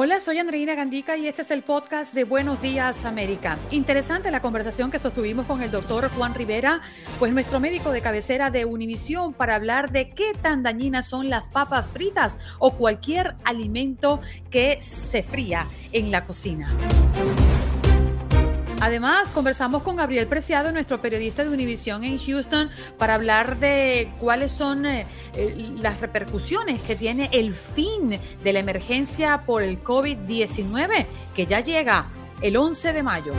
[0.00, 3.58] Hola, soy Andreina Gandica y este es el podcast de Buenos Días América.
[3.72, 6.82] Interesante la conversación que sostuvimos con el doctor Juan Rivera,
[7.18, 11.48] pues nuestro médico de cabecera de Univisión, para hablar de qué tan dañinas son las
[11.48, 14.20] papas fritas o cualquier alimento
[14.52, 16.72] que se fría en la cocina.
[18.80, 24.52] Además, conversamos con Gabriel Preciado, nuestro periodista de Univisión en Houston, para hablar de cuáles
[24.52, 25.06] son eh,
[25.80, 32.06] las repercusiones que tiene el fin de la emergencia por el COVID-19, que ya llega
[32.40, 33.32] el 11 de mayo.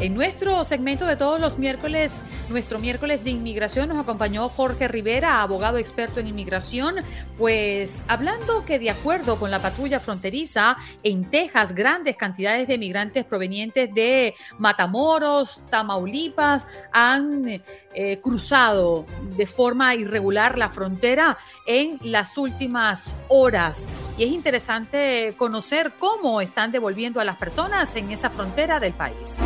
[0.00, 5.42] En nuestro segmento de todos los miércoles, nuestro miércoles de inmigración, nos acompañó Jorge Rivera,
[5.42, 6.96] abogado experto en inmigración,
[7.36, 13.26] pues hablando que de acuerdo con la patrulla fronteriza, en Texas grandes cantidades de migrantes
[13.26, 17.60] provenientes de Matamoros, Tamaulipas, han
[17.92, 19.04] eh, cruzado
[19.36, 23.86] de forma irregular la frontera en las últimas horas.
[24.16, 29.42] Y es interesante conocer cómo están devolviendo a las personas en esa frontera del país.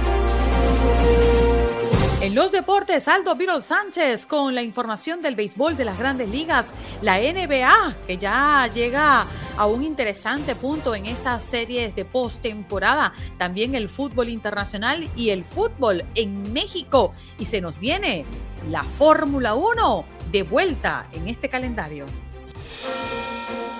[2.25, 6.71] En los deportes, Aldo Viro Sánchez con la información del béisbol de las grandes ligas,
[7.03, 9.27] la NBA, que ya llega
[9.59, 15.45] a un interesante punto en estas series de postemporada, también el fútbol internacional y el
[15.45, 17.13] fútbol en México.
[17.39, 18.25] Y se nos viene
[18.71, 22.07] la Fórmula 1 de vuelta en este calendario.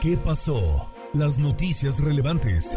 [0.03, 0.93] ¿Qué pasó?
[1.15, 2.77] Las noticias relevantes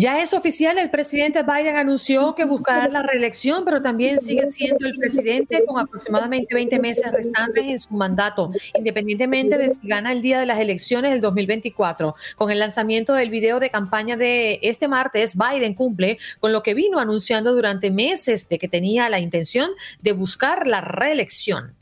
[0.00, 4.86] Ya es oficial, el presidente Biden anunció que buscará la reelección, pero también sigue siendo
[4.86, 10.22] el presidente con aproximadamente 20 meses restantes en su mandato, independientemente de si gana el
[10.22, 12.14] día de las elecciones del 2024.
[12.36, 16.74] Con el lanzamiento del video de campaña de este martes, Biden cumple con lo que
[16.74, 19.68] vino anunciando durante meses de que tenía la intención
[20.00, 21.74] de buscar la reelección.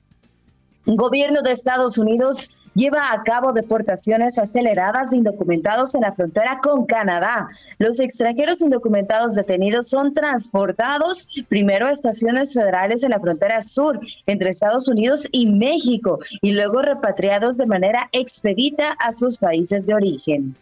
[0.87, 6.85] Gobierno de Estados Unidos lleva a cabo deportaciones aceleradas de indocumentados en la frontera con
[6.85, 7.49] Canadá.
[7.79, 14.51] Los extranjeros indocumentados detenidos son transportados primero a estaciones federales en la frontera sur entre
[14.51, 20.55] Estados Unidos y México y luego repatriados de manera expedita a sus países de origen.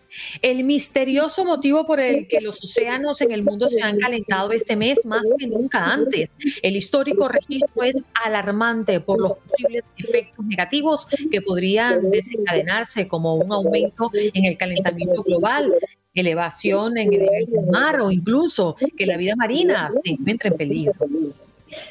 [0.42, 4.76] El misterioso motivo por el que los océanos en el mundo se han calentado este
[4.76, 6.32] mes más que nunca antes.
[6.62, 13.52] El histórico registro es alarmante por los posibles efectos negativos que podrían desencadenarse como un
[13.52, 15.72] aumento en el calentamiento global,
[16.14, 20.56] elevación en el nivel del mar o incluso que la vida marina se encuentre en
[20.56, 20.94] peligro.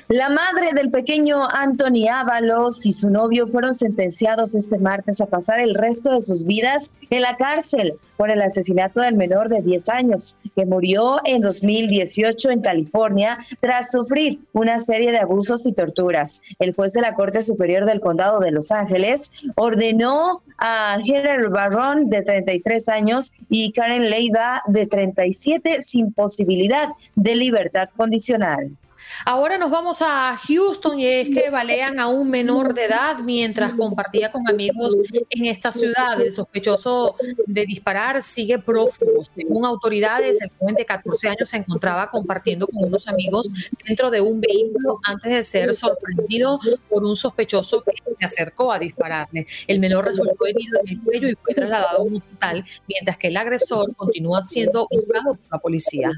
[0.10, 5.60] La madre del pequeño Anthony Ábalos y su novio fueron sentenciados este martes a pasar
[5.60, 9.90] el resto de sus vidas en la cárcel por el asesinato del menor de 10
[9.90, 16.42] años, que murió en 2018 en California tras sufrir una serie de abusos y torturas.
[16.60, 22.10] El juez de la Corte Superior del Condado de Los Ángeles ordenó a Heather Barron
[22.10, 28.78] de 33 años y Karen Leiva de 37 sin posibilidad de libertad condicional.
[29.26, 33.74] Ahora nos vamos a Houston y es que balean a un menor de edad mientras
[33.74, 34.96] compartía con amigos
[35.30, 36.20] en esta ciudad.
[36.20, 37.16] El sospechoso
[37.46, 39.26] de disparar sigue prófugo.
[39.36, 43.50] Según autoridades, el joven de 14 años se encontraba compartiendo con unos amigos
[43.86, 46.60] dentro de un vehículo antes de ser sorprendido
[46.90, 49.48] por un sospechoso que se acercó a dispararle.
[49.68, 53.28] El menor resultó herido en el cuello y fue trasladado a un hospital, mientras que
[53.28, 56.12] el agresor continúa siendo buscado por la policía.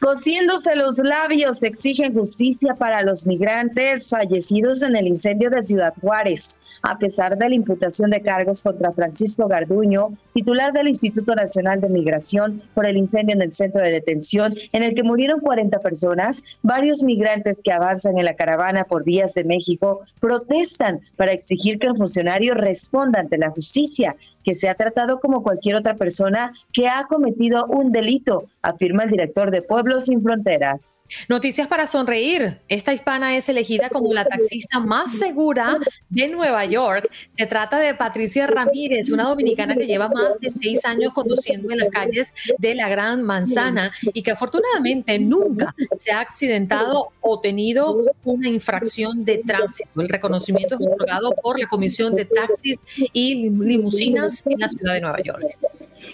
[0.00, 1.62] Cosiéndose los labios,
[1.98, 6.56] exigen justicia para los migrantes fallecidos en el incendio de Ciudad Juárez.
[6.82, 11.88] A pesar de la imputación de cargos contra Francisco Garduño, titular del Instituto Nacional de
[11.88, 16.44] Migración, por el incendio en el centro de detención en el que murieron 40 personas,
[16.62, 21.88] varios migrantes que avanzan en la caravana por vías de México protestan para exigir que
[21.88, 24.14] el funcionario responda ante la justicia,
[24.48, 29.10] que se ha tratado como cualquier otra persona que ha cometido un delito, afirma el
[29.10, 31.04] director de Pueblos Sin Fronteras.
[31.28, 32.56] Noticias para sonreír.
[32.66, 35.76] Esta hispana es elegida como la taxista más segura
[36.08, 37.10] de Nueva York.
[37.32, 41.80] Se trata de Patricia Ramírez, una dominicana que lleva más de seis años conduciendo en
[41.80, 48.02] las calles de la Gran Manzana y que afortunadamente nunca se ha accidentado o tenido
[48.24, 49.90] una infracción de tránsito.
[50.00, 52.78] El reconocimiento es otorgado por la Comisión de Taxis
[53.12, 55.56] y Limusinas en la ciudad de Nueva York.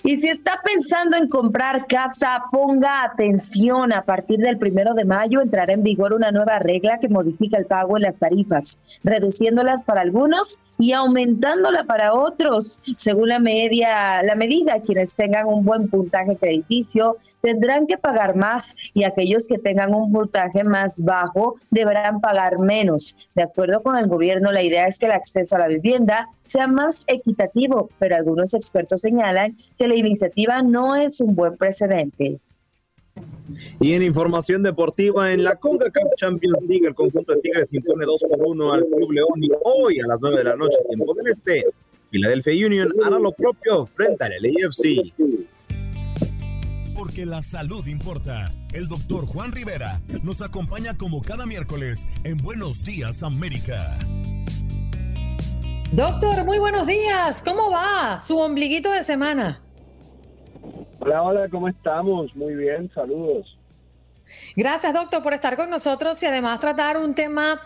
[0.03, 3.93] Y si está pensando en comprar casa, ponga atención.
[3.93, 7.67] A partir del primero de mayo entrará en vigor una nueva regla que modifica el
[7.67, 12.79] pago en las tarifas, reduciéndolas para algunos y aumentándola para otros.
[12.97, 18.75] Según la media, la medida, quienes tengan un buen puntaje crediticio tendrán que pagar más
[18.95, 23.17] y aquellos que tengan un puntaje más bajo deberán pagar menos.
[23.35, 26.67] De acuerdo con el gobierno, la idea es que el acceso a la vivienda sea
[26.67, 32.41] más equitativo, pero algunos expertos señalan que la iniciativa no es un buen precedente.
[33.81, 38.25] Y en información deportiva, en la CONCACAF Champions League, el conjunto de Tigres impone 2
[38.29, 41.29] por 1 al Club León y hoy a las 9 de la noche, tiempo del
[41.29, 41.65] este,
[42.11, 45.13] Philadelphia Union hará lo propio frente al LAFC.
[46.95, 48.55] Porque la salud importa.
[48.73, 53.99] El doctor Juan Rivera nos acompaña como cada miércoles en Buenos Días América.
[55.93, 57.43] Doctor, muy buenos días.
[57.43, 59.64] ¿Cómo va su ombliguito de semana?
[61.01, 62.35] Hola, hola, ¿cómo estamos?
[62.35, 63.59] Muy bien, saludos.
[64.57, 67.61] Gracias, doctor, por estar con nosotros y además tratar un tema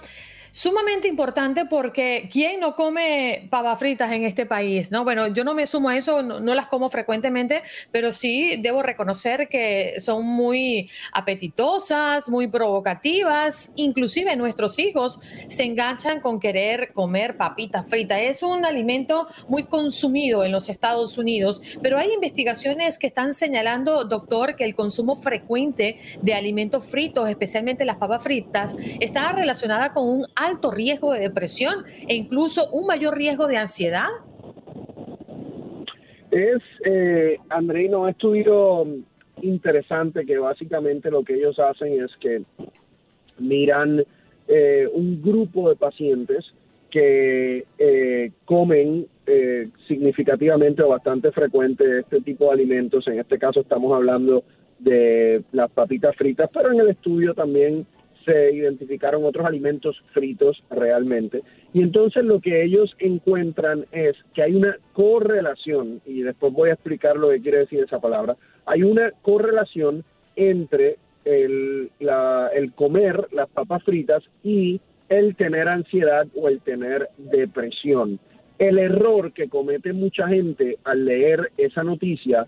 [0.59, 4.91] sumamente importante porque ¿quién no come papas fritas en este país?
[4.91, 7.63] No, bueno, yo no me sumo a eso, no, las como frecuentemente,
[7.93, 16.21] pero sí debo reconocer que son muy apetitosas, muy provocativas, inclusive nuestros hijos se enganchan
[16.21, 18.19] con querer comer papitas fritas.
[18.21, 24.03] Es un alimento muy consumido en los Estados Unidos, pero hay investigaciones que están señalando,
[24.03, 30.09] doctor, que el consumo frecuente de alimentos fritos, especialmente las papas fritas, está relacionada con
[30.09, 34.09] un alto riesgo de depresión e incluso un mayor riesgo de ansiedad?
[36.31, 38.87] Es, eh, Andreino, un estudio
[39.43, 42.43] interesante que básicamente lo que ellos hacen es que
[43.39, 44.05] miran
[44.47, 46.53] eh, un grupo de pacientes
[46.91, 53.07] que eh, comen eh, significativamente o bastante frecuente este tipo de alimentos.
[53.09, 54.43] En este caso estamos hablando
[54.79, 57.87] de las papitas fritas, pero en el estudio también
[58.29, 61.43] se identificaron otros alimentos fritos realmente.
[61.73, 66.75] Y entonces lo que ellos encuentran es que hay una correlación, y después voy a
[66.75, 68.37] explicar lo que quiere decir esa palabra,
[68.67, 70.05] hay una correlación
[70.37, 78.21] entre el, el comer las papas fritas y el tener ansiedad o el tener depresión.
[78.59, 82.47] El error que comete mucha gente al leer esa noticia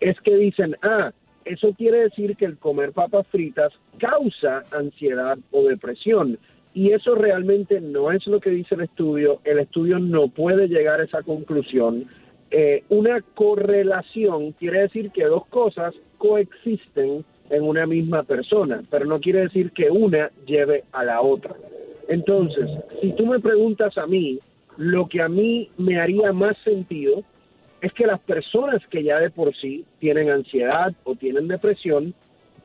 [0.00, 1.12] es que dicen, ah,
[1.44, 6.38] eso quiere decir que el comer papas fritas causa ansiedad o depresión.
[6.72, 9.40] Y eso realmente no es lo que dice el estudio.
[9.44, 12.06] El estudio no puede llegar a esa conclusión.
[12.50, 19.20] Eh, una correlación quiere decir que dos cosas coexisten en una misma persona, pero no
[19.20, 21.56] quiere decir que una lleve a la otra.
[22.08, 22.68] Entonces,
[23.00, 24.38] si tú me preguntas a mí,
[24.76, 27.24] lo que a mí me haría más sentido
[27.80, 32.14] es que las personas que ya de por sí tienen ansiedad o tienen depresión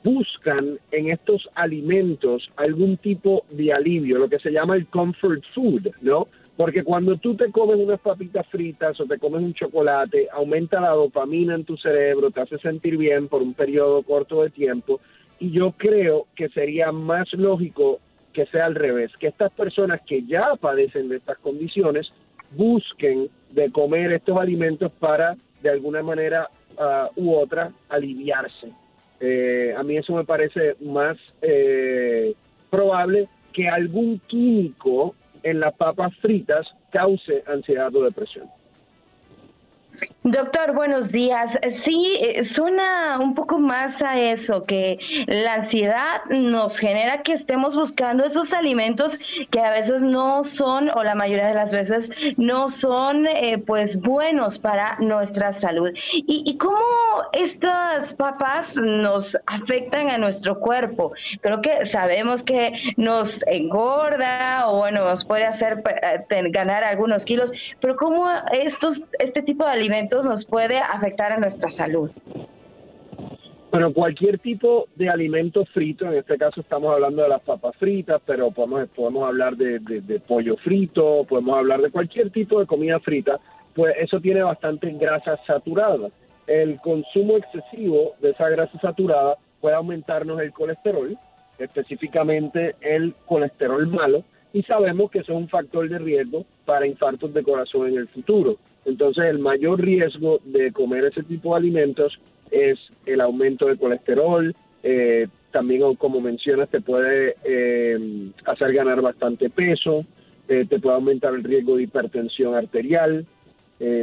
[0.03, 5.87] buscan en estos alimentos algún tipo de alivio, lo que se llama el comfort food,
[6.01, 6.27] ¿no?
[6.57, 10.91] Porque cuando tú te comes unas papitas fritas o te comes un chocolate, aumenta la
[10.91, 15.01] dopamina en tu cerebro, te hace sentir bien por un periodo corto de tiempo.
[15.39, 17.99] Y yo creo que sería más lógico
[18.31, 22.11] que sea al revés, que estas personas que ya padecen de estas condiciones
[22.55, 28.71] busquen de comer estos alimentos para, de alguna manera uh, u otra, aliviarse.
[29.19, 32.33] Eh, a mí eso me parece más eh,
[32.69, 38.49] probable que algún químico en las papas fritas cause ansiedad o depresión.
[40.27, 41.55] Doctor, buenos días.
[41.75, 47.75] Sí, eh, suena un poco más a eso, que la ansiedad nos genera que estemos
[47.75, 49.19] buscando esos alimentos
[49.51, 54.01] que a veces no son, o la mayoría de las veces no son, eh, pues
[54.01, 55.91] buenos para nuestra salud.
[56.11, 56.79] ¿Y, ¿Y cómo
[57.33, 61.13] estas papas nos afectan a nuestro cuerpo?
[61.41, 67.51] Creo que sabemos que nos engorda o bueno, nos puede hacer eh, ganar algunos kilos,
[67.81, 72.11] pero ¿cómo estos, este tipo de alimentos nos puede afectar a nuestra salud?
[73.75, 78.21] Bueno, cualquier tipo de alimento frito, en este caso estamos hablando de las papas fritas,
[78.25, 83.37] pero podemos, podemos hablar de, pollo frito, podemos hablar de cualquier tipo de comida frita,
[83.73, 86.09] pues eso tiene bastante grasa saturada.
[86.47, 91.17] El consumo excesivo de esa grasa saturada puede aumentarnos el colesterol,
[91.57, 94.23] específicamente el colesterol malo,
[94.53, 98.07] y sabemos que eso es un factor de riesgo para infartos de corazón en el
[98.07, 98.57] futuro.
[98.85, 102.17] Entonces, el mayor riesgo de comer ese tipo de alimentos
[102.51, 104.55] es el aumento de colesterol.
[104.83, 110.05] Eh, también, como mencionas, te puede eh, hacer ganar bastante peso,
[110.47, 113.25] eh, te puede aumentar el riesgo de hipertensión arterial.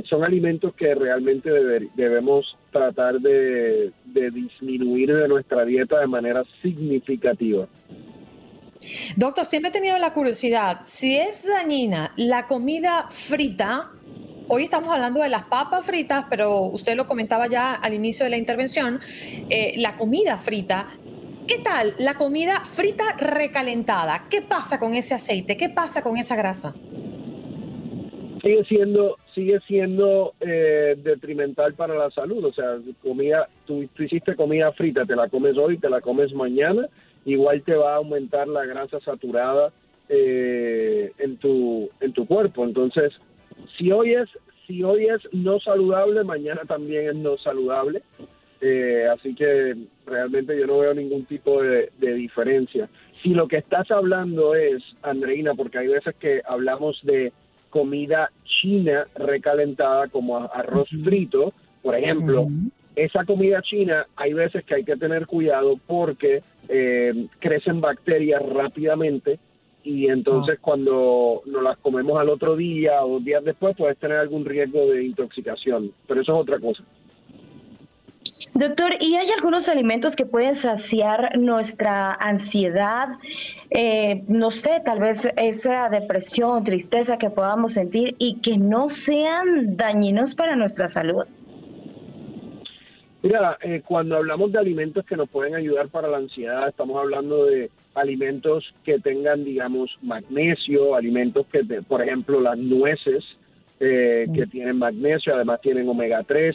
[0.05, 1.50] Son alimentos que realmente
[1.95, 7.67] debemos tratar de disminuir de nuestra dieta de manera significativa.
[9.17, 13.91] Doctor, siempre he tenido la curiosidad, si es dañina la comida frita,
[14.49, 18.31] hoy estamos hablando de las papas fritas, pero usted lo comentaba ya al inicio de
[18.31, 19.00] la intervención,
[19.50, 20.88] eh, la comida frita.
[21.47, 24.26] ¿Qué tal la comida frita recalentada?
[24.31, 25.57] ¿Qué pasa con ese aceite?
[25.57, 26.75] ¿Qué pasa con esa grasa?
[28.43, 32.45] Sigue siendo, sigue siendo eh, detrimental para la salud.
[32.45, 36.89] O sea, comida, tú, hiciste comida frita, te la comes hoy, te la comes mañana
[37.25, 39.73] igual te va a aumentar la grasa saturada
[40.09, 42.65] eh, en tu en tu cuerpo.
[42.65, 43.13] Entonces,
[43.79, 44.29] si hoy es
[44.67, 48.03] si hoy es no saludable, mañana también es no saludable.
[48.61, 52.89] Eh, así que realmente yo no veo ningún tipo de, diferencia.
[53.21, 57.33] Si lo que estás hablando es, Andreina, porque hay veces que hablamos de
[57.73, 62.47] comida china recalentada como arroz frito, por ejemplo,
[62.95, 69.38] esa comida china hay veces que hay que tener cuidado porque eh, crecen bacterias rápidamente
[69.83, 70.62] y entonces ah.
[70.62, 75.05] cuando nos las comemos al otro día o días después puedes tener algún riesgo de
[75.05, 76.85] intoxicación, pero eso es otra cosa.
[78.54, 83.09] Doctor, ¿y hay algunos alimentos que pueden saciar nuestra ansiedad?
[83.71, 89.76] Eh, no sé, tal vez esa depresión, tristeza que podamos sentir y que no sean
[89.78, 91.25] dañinos para nuestra salud.
[93.23, 97.47] Mira, eh, cuando hablamos de alimentos que nos pueden ayudar para la ansiedad, estamos hablando
[97.47, 103.25] de alimentos que tengan, digamos, magnesio, alimentos que, por ejemplo, las nueces,
[103.80, 104.50] eh, que mm.
[104.50, 106.54] tienen magnesio, además tienen omega 3,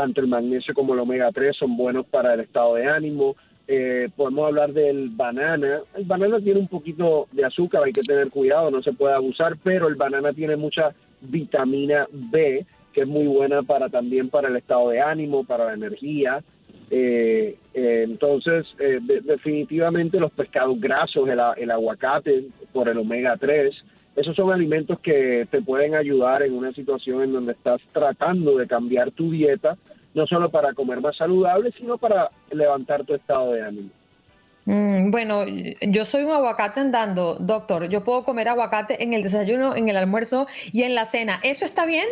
[0.00, 3.36] tanto el magnesio como el omega 3 son buenos para el estado de ánimo.
[3.68, 5.80] Eh, podemos hablar del banana.
[5.94, 9.58] El banana tiene un poquito de azúcar, hay que tener cuidado, no se puede abusar,
[9.62, 12.64] pero el banana tiene mucha vitamina B,
[12.94, 16.42] que es muy buena para también para el estado de ánimo, para la energía.
[16.90, 18.66] Eh, eh, entonces,
[19.22, 23.74] definitivamente los pescados grasos, el, aguacate por el omega 3,
[24.16, 28.66] esos son alimentos que te pueden ayudar en una situación en donde estás tratando de
[28.66, 29.76] cambiar tu dieta,
[30.14, 33.90] no solo para comer más saludable, sino para levantar tu estado de ánimo.
[34.66, 35.44] Mm, bueno,
[35.80, 37.88] yo soy un aguacate andando, doctor.
[37.88, 41.40] Yo puedo comer aguacate en el desayuno, en el almuerzo y en la cena.
[41.42, 42.06] ¿Eso está bien?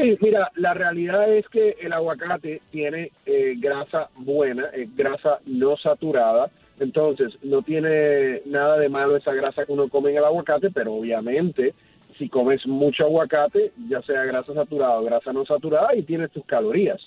[0.00, 5.76] Sí, mira, la realidad es que el aguacate tiene eh, grasa buena, es grasa no
[5.76, 10.70] saturada, entonces no tiene nada de malo esa grasa que uno come en el aguacate,
[10.70, 11.74] pero obviamente
[12.16, 16.46] si comes mucho aguacate, ya sea grasa saturada o grasa no saturada, y tienes tus
[16.46, 17.00] calorías.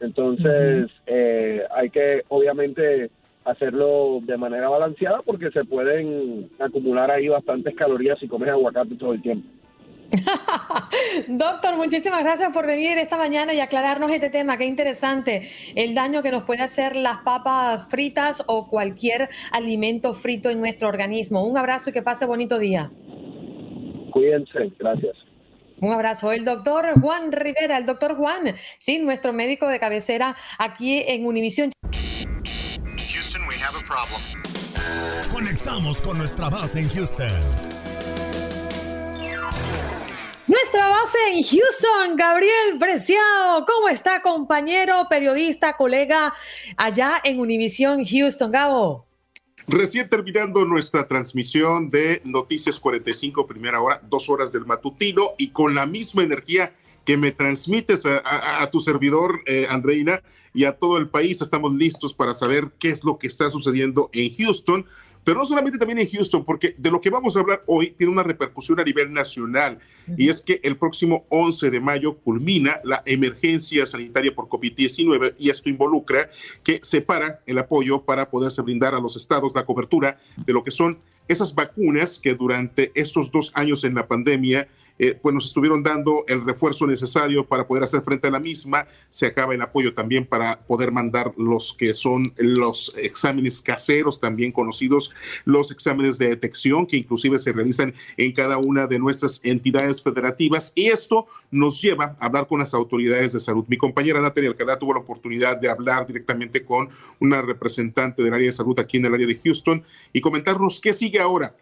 [0.00, 3.10] Entonces eh, hay que obviamente
[3.46, 9.14] hacerlo de manera balanceada porque se pueden acumular ahí bastantes calorías si comes aguacate todo
[9.14, 9.48] el tiempo.
[11.28, 14.56] Doctor, muchísimas gracias por venir esta mañana y aclararnos este tema.
[14.56, 20.50] Qué interesante el daño que nos puede hacer las papas fritas o cualquier alimento frito
[20.50, 21.44] en nuestro organismo.
[21.44, 22.90] Un abrazo y que pase bonito día.
[24.10, 25.16] Cuídense, gracias.
[25.80, 26.32] Un abrazo.
[26.32, 31.72] El doctor Juan Rivera, el doctor Juan, sí, nuestro médico de cabecera aquí en Univisión.
[33.12, 34.22] Houston, we have a problem.
[35.32, 37.83] Conectamos con nuestra base en Houston.
[40.46, 43.64] Nuestra base en Houston, Gabriel Preciado.
[43.64, 46.34] ¿Cómo está, compañero, periodista, colega
[46.76, 49.06] allá en Univisión Houston, Gabo?
[49.66, 55.74] Recién terminando nuestra transmisión de Noticias 45, primera hora, dos horas del matutino y con
[55.74, 56.74] la misma energía
[57.06, 60.22] que me transmites a, tu servidor, eh, Andreina,
[60.52, 61.40] y a todo el país.
[61.40, 64.84] Estamos listos para saber qué es lo que está sucediendo en Houston
[65.24, 68.12] pero no solamente también en Houston, porque de lo que vamos a hablar hoy tiene
[68.12, 69.78] una repercusión a nivel nacional,
[70.16, 75.50] y es que el próximo 11 de mayo culmina la emergencia sanitaria por COVID-19, y
[75.50, 76.28] esto involucra
[76.62, 80.70] que separa el apoyo para poderse brindar a los estados la cobertura de lo que
[80.70, 85.82] son esas vacunas que durante estos dos años en la pandemia eh, pues nos estuvieron
[85.82, 88.86] dando el refuerzo necesario para poder hacer frente a la misma.
[89.08, 94.52] Se acaba el apoyo también para poder mandar los que son los exámenes caseros, también
[94.52, 95.12] conocidos
[95.44, 100.72] los exámenes de detección, que inclusive se realizan en cada una de nuestras entidades federativas.
[100.76, 103.64] Y esto nos lleva a hablar con las autoridades de salud.
[103.68, 108.46] Mi compañera Natalia Alcalá tuvo la oportunidad de hablar directamente con una representante del área
[108.46, 109.82] de salud aquí en el área de Houston
[110.12, 111.56] y comentarnos qué sigue ahora.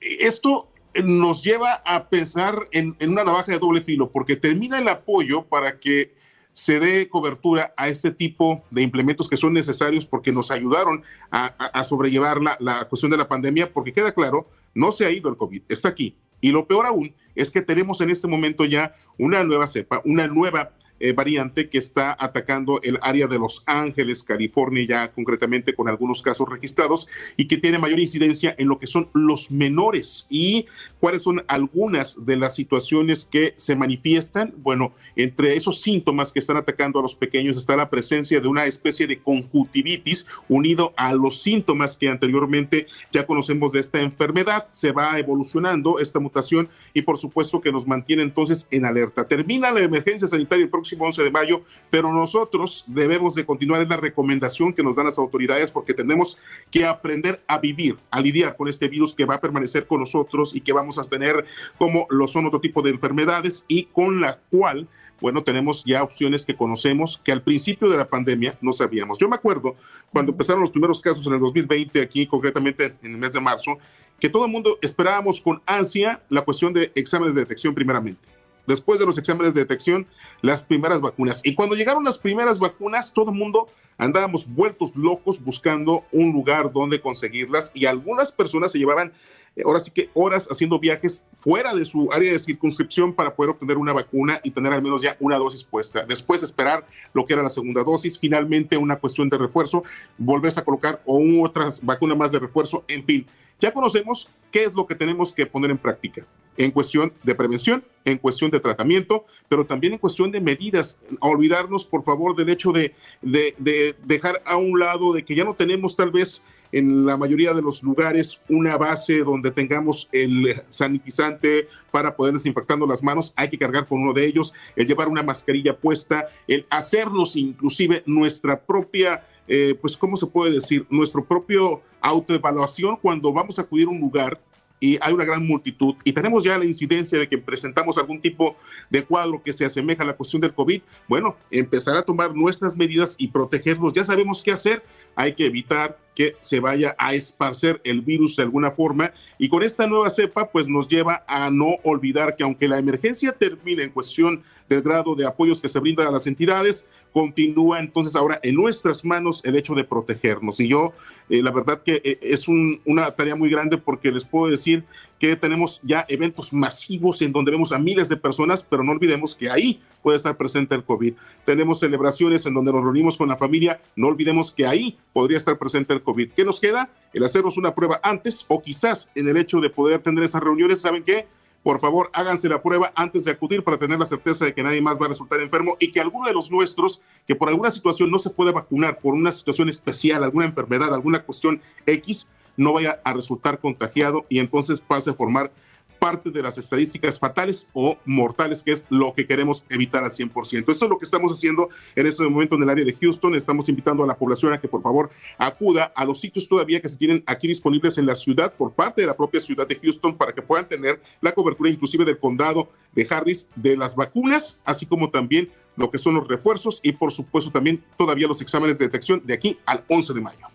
[0.00, 0.68] Esto
[1.04, 5.78] nos lleva a pensar en, una navaja de doble filo, porque termina el apoyo para
[5.78, 6.14] que
[6.52, 11.84] se dé cobertura a este tipo de implementos que son necesarios porque nos ayudaron a,
[11.84, 15.36] sobrellevar la, la, cuestión de la pandemia, porque queda claro, no se ha ido el
[15.36, 16.16] COVID, está aquí.
[16.40, 20.26] Y lo peor aún es que tenemos en este momento ya una nueva cepa, una
[20.26, 25.88] nueva eh, variante que está atacando el área de Los Ángeles, California, ya concretamente con
[25.88, 30.26] algunos casos registrados y que tiene mayor incidencia en lo que son los menores.
[30.28, 30.66] ¿Y
[30.98, 34.52] cuáles son algunas de las situaciones que se manifiestan?
[34.58, 38.66] Bueno, entre esos síntomas que están atacando a los pequeños está la presencia de una
[38.66, 44.68] especie de conjuntivitis unido a los síntomas que anteriormente ya conocemos de esta enfermedad.
[44.70, 49.26] Se va evolucionando esta mutación y por supuesto que nos mantiene entonces en alerta.
[49.26, 53.88] Termina la emergencia sanitaria el próximo 11 de mayo, pero nosotros debemos de continuar, en
[53.88, 56.38] la recomendación que nos dan las autoridades porque tenemos
[56.70, 60.54] que aprender a vivir, a lidiar con este virus que va a permanecer con nosotros
[60.54, 61.44] y que vamos a tener
[61.78, 64.88] como lo son otro tipo de enfermedades y con la cual
[65.20, 69.18] bueno, tenemos ya opciones que conocemos que al principio de la pandemia no sabíamos.
[69.18, 69.76] Yo me acuerdo
[70.10, 73.78] cuando empezaron los primeros casos en el 2020, aquí concretamente en el mes de marzo,
[74.18, 78.98] que todo el mundo esperábamos con ansia la cuestión de exámenes de detección primeramente después
[78.98, 80.06] de los exámenes de detección,
[80.42, 81.40] las primeras vacunas.
[81.44, 86.72] Y cuando llegaron las primeras vacunas, todo el mundo andábamos vueltos locos buscando un lugar
[86.72, 89.12] donde conseguirlas y algunas personas se llevaban
[89.56, 93.50] eh, ahora sí que horas haciendo viajes fuera de su área de circunscripción para poder
[93.50, 96.04] obtener una vacuna y tener al menos ya una dosis puesta.
[96.04, 99.82] Después esperar lo que era la segunda dosis, finalmente una cuestión de refuerzo,
[100.18, 103.26] volverse a colocar o otra vacuna más de refuerzo, en fin.
[103.60, 106.24] Ya conocemos qué es lo que tenemos que poner en práctica
[106.60, 110.98] en cuestión de prevención, en cuestión de tratamiento, pero también en cuestión de medidas.
[111.20, 115.54] olvidarnos, por favor, del hecho de, de, dejar a un lado de que ya no
[115.54, 121.66] tenemos tal vez en la mayoría de los lugares una base donde tengamos el sanitizante
[121.90, 125.22] para poder desinfectando las manos, hay que cargar con uno de ellos, el llevar una
[125.22, 130.86] mascarilla puesta, el hacernos inclusive nuestra propia, eh, pues, ¿cómo se puede decir?
[130.90, 134.38] Nuestro propio autoevaluación cuando vamos a acudir a un lugar
[134.80, 135.94] y hay una gran multitud.
[136.02, 138.56] Y tenemos ya la incidencia de que presentamos algún tipo
[138.88, 142.74] de cuadro que se asemeja a la cuestión del COVID, bueno, empezar a tomar nuestras
[142.74, 143.92] medidas y protegernos.
[143.92, 144.82] Ya sabemos qué hacer,
[145.14, 149.62] hay que evitar que se vaya a esparcer el virus de alguna forma y con
[149.62, 153.90] esta nueva cepa pues nos lleva a no olvidar que aunque la emergencia termine en
[153.90, 158.54] cuestión del grado de apoyos que se brindan a las entidades, continúa entonces ahora en
[158.54, 160.60] nuestras manos el hecho de protegernos.
[160.60, 160.92] Y yo,
[161.28, 164.84] eh, la verdad que eh, es una tarea muy grande porque les puedo decir
[165.20, 169.36] que tenemos ya eventos masivos en donde vemos a miles de personas, pero no olvidemos
[169.36, 171.12] que ahí puede estar presente el COVID.
[171.44, 175.58] Tenemos celebraciones en donde nos reunimos con la familia, no olvidemos que ahí podría estar
[175.58, 176.32] presente el COVID.
[176.32, 176.88] ¿Qué nos queda?
[177.12, 180.80] El hacernos una prueba antes o quizás en el hecho de poder tener esas reuniones,
[180.80, 181.26] ¿saben qué?
[181.62, 184.80] por favor háganse la prueba antes de acudir para tener la certeza de que nadie
[184.80, 188.10] más va a resultar enfermo y que alguno de los nuestros que por alguna situación
[188.10, 193.00] no se puede vacunar, por una situación especial, alguna enfermedad, alguna cuestión X, no vaya
[193.04, 195.50] a resultar contagiado y entonces pase a formar
[195.98, 200.70] parte de las estadísticas fatales o mortales, que es lo que queremos evitar al 100%.
[200.70, 203.34] Eso es lo que estamos haciendo en este momento en el área de Houston.
[203.34, 206.88] Estamos invitando a la población a que por favor acuda a los sitios todavía que
[206.88, 210.16] se tienen aquí disponibles en la ciudad por parte de la propia ciudad de Houston
[210.16, 214.86] para que puedan tener la cobertura inclusive del condado de Harris de las vacunas, así
[214.86, 218.86] como también lo que son los refuerzos y por supuesto también todavía los exámenes de
[218.86, 220.46] detección de aquí al 11 de mayo.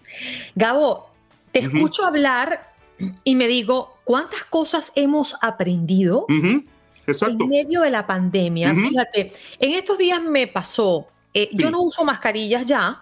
[0.55, 1.14] Gabo,
[1.59, 2.69] te escucho hablar
[3.23, 6.67] y me digo, ¿cuántas cosas hemos aprendido en
[7.47, 8.75] medio de la pandemia?
[8.75, 13.01] Fíjate, en estos días me pasó, eh, yo no uso mascarillas ya,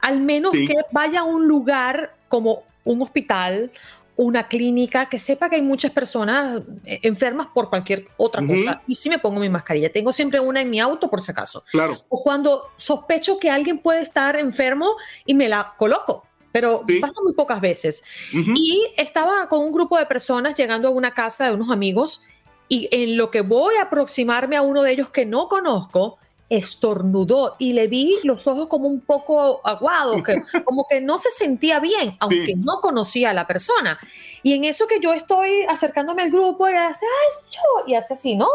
[0.00, 3.70] al menos que vaya a un lugar como un hospital
[4.16, 8.82] una clínica, que sepa que hay muchas personas eh, enfermas por cualquier otra cosa.
[8.86, 9.90] Y sí me pongo mi mascarilla.
[9.90, 11.64] Tengo siempre una en mi auto por si acaso.
[11.70, 12.04] Claro.
[12.08, 16.26] O cuando sospecho que alguien puede estar enfermo y me la coloco.
[16.52, 18.04] Pero pasa muy pocas veces.
[18.32, 22.22] Y estaba con un grupo de personas llegando a una casa de unos amigos
[22.68, 27.56] y en lo que voy a aproximarme a uno de ellos que no conozco, estornudó
[27.58, 31.80] y le vi los ojos como un poco aguados, que, como que no se sentía
[31.80, 33.98] bien, aunque no conocía a la persona.
[34.42, 37.06] Y en eso que yo estoy acercándome al grupo y hace,
[37.50, 38.48] yo, y hace así, ¿no?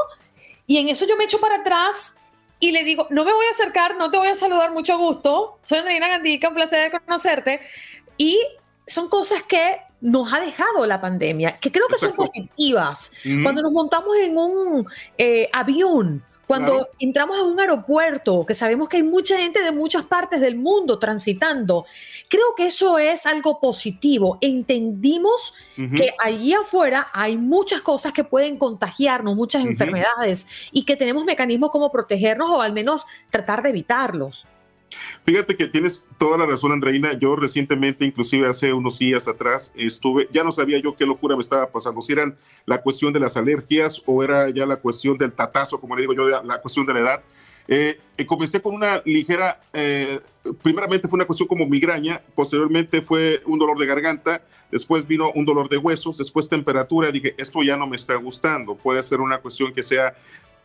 [0.67, 2.16] Y en eso yo me echo para atrás
[2.59, 5.59] y le digo, no me voy a acercar, no te voy a saludar, mucho gusto.
[5.63, 7.61] Soy Andreina Gandica, un placer conocerte.
[8.17, 8.39] Y
[8.87, 13.11] son cosas que nos ha dejado la pandemia, que creo que son positivas.
[13.43, 18.97] Cuando nos montamos en un eh, avión, cuando entramos a un aeropuerto, que sabemos que
[18.97, 21.85] hay mucha gente de muchas partes del mundo transitando,
[22.29, 24.37] creo que eso es algo positivo.
[24.39, 25.53] Entendimos
[25.95, 31.69] que allí afuera hay muchas cosas que pueden contagiarnos, muchas enfermedades, y que tenemos mecanismos
[31.69, 34.47] como protegernos o al menos tratar de evitarlos.
[35.25, 37.13] Fíjate que tienes toda la razón, Andreina.
[37.13, 41.41] Yo recientemente, inclusive hace unos días atrás, estuve, ya no sabía yo qué locura me
[41.41, 45.33] estaba pasando, si eran la cuestión de las alergias o era ya la cuestión del
[45.33, 47.23] tatazo, como le digo yo, la cuestión de la edad.
[47.69, 50.21] Eh, comencé con una ligera, eh,
[50.63, 55.45] primeramente fue una cuestión como migraña, posteriormente fue un dolor de garganta, después vino un
[55.45, 59.39] dolor de huesos, después temperatura, dije, esto ya no me está gustando, puede ser una
[59.39, 60.15] cuestión que sea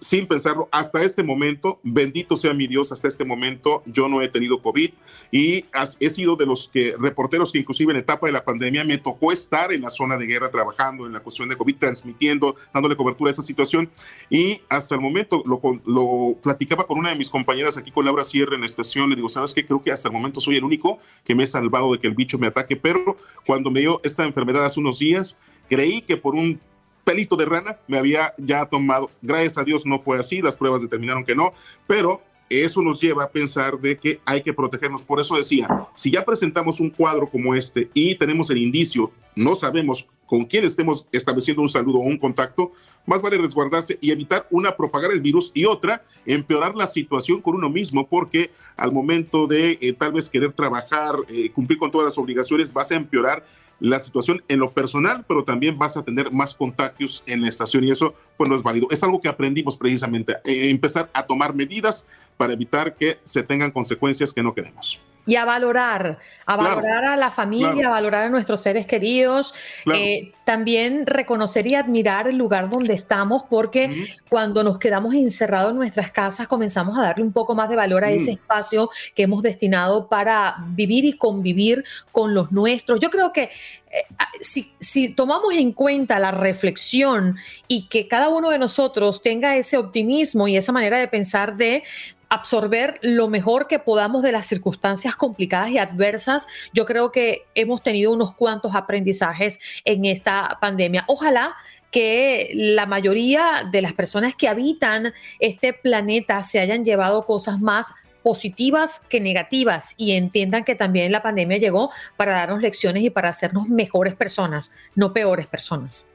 [0.03, 4.29] sin pensarlo, hasta este momento, bendito sea mi Dios, hasta este momento yo no he
[4.29, 4.91] tenido COVID
[5.31, 5.65] y
[6.01, 9.31] he sido de los que reporteros que inclusive en etapa de la pandemia me tocó
[9.31, 13.31] estar en la zona de guerra trabajando en la cuestión de COVID, transmitiendo, dándole cobertura
[13.31, 13.88] a esa situación
[14.29, 18.57] y hasta el momento lo, platicaba con una de mis compañeras aquí con Laura Sierra
[18.57, 19.65] en la estación, le digo, ¿sabes qué?
[19.65, 22.15] Creo que hasta el momento soy el único que me he salvado de que el
[22.15, 25.38] bicho me ataque, pero cuando me dio esta enfermedad hace unos días,
[25.69, 26.61] creí que por un
[27.05, 29.11] pelito de rana me había ya tomado.
[29.21, 31.53] Gracias a Dios no fue así, las pruebas determinaron que no,
[31.87, 35.03] pero eso nos lleva a pensar de que hay que protegernos.
[35.03, 39.55] Por eso decía, si ya presentamos un cuadro como este y tenemos el indicio, no
[39.55, 42.73] sabemos con quién estemos estableciendo un saludo o un contacto,
[43.05, 47.55] más vale resguardarse y evitar una propagar el virus y otra empeorar la situación con
[47.55, 52.07] uno mismo, porque al momento de eh, tal vez querer trabajar, eh, cumplir con todas
[52.07, 53.45] las obligaciones, vas a empeorar
[53.83, 57.83] la situación en lo personal, pero también vas a tener más contagios en la estación
[57.83, 58.87] y eso pues no es válido.
[58.90, 63.73] Es algo que aprendimos precisamente, eh, empezar a tomar medidas para evitar que se tengan
[63.73, 68.28] consecuencias que no queremos y a valorar, a valorar a la familia, a valorar a
[68.28, 69.54] nuestros seres queridos,
[69.94, 75.76] eh, también reconocer y admirar el lugar donde estamos, porque cuando nos quedamos encerrados en
[75.76, 78.35] nuestras casas comenzamos a darle un poco más de valor a ese mm.
[78.35, 82.98] espacio que hemos destinado para vivir y convivir con los nuestros.
[82.98, 84.04] Yo creo que eh,
[84.40, 87.37] si, si tomamos en cuenta la reflexión
[87.68, 91.85] y que cada uno de nosotros tenga ese optimismo y esa manera de pensar de
[92.33, 96.49] absorber lo mejor que podamos de las circunstancias complicadas y adversas.
[96.73, 101.05] Yo creo que hemos tenido unos cuantos aprendizajes en esta pandemia.
[101.09, 101.55] Ojalá
[101.90, 107.92] que la mayoría de las personas que habitan este planeta se hayan llevado cosas más
[108.23, 113.29] positivas que negativas y entiendan que también la pandemia llegó para darnos lecciones y para
[113.29, 116.12] hacernos mejores personas, no peores personas.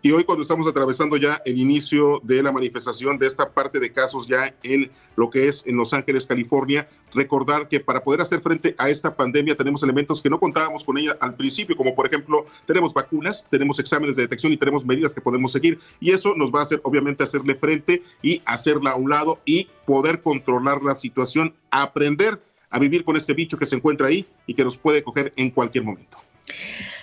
[0.00, 3.92] Y hoy cuando estamos atravesando ya el inicio de la manifestación de esta parte de
[3.92, 8.40] casos ya en lo que es en Los Ángeles, California, recordar que para poder hacer
[8.40, 12.06] frente a esta pandemia tenemos elementos que no contábamos con ella al principio, como por
[12.06, 15.80] ejemplo tenemos vacunas, tenemos exámenes de detección y tenemos medidas que podemos seguir.
[15.98, 19.68] Y eso nos va a hacer obviamente hacerle frente y hacerla a un lado y
[19.84, 24.54] poder controlar la situación, aprender a vivir con este bicho que se encuentra ahí y
[24.54, 26.18] que nos puede coger en cualquier momento.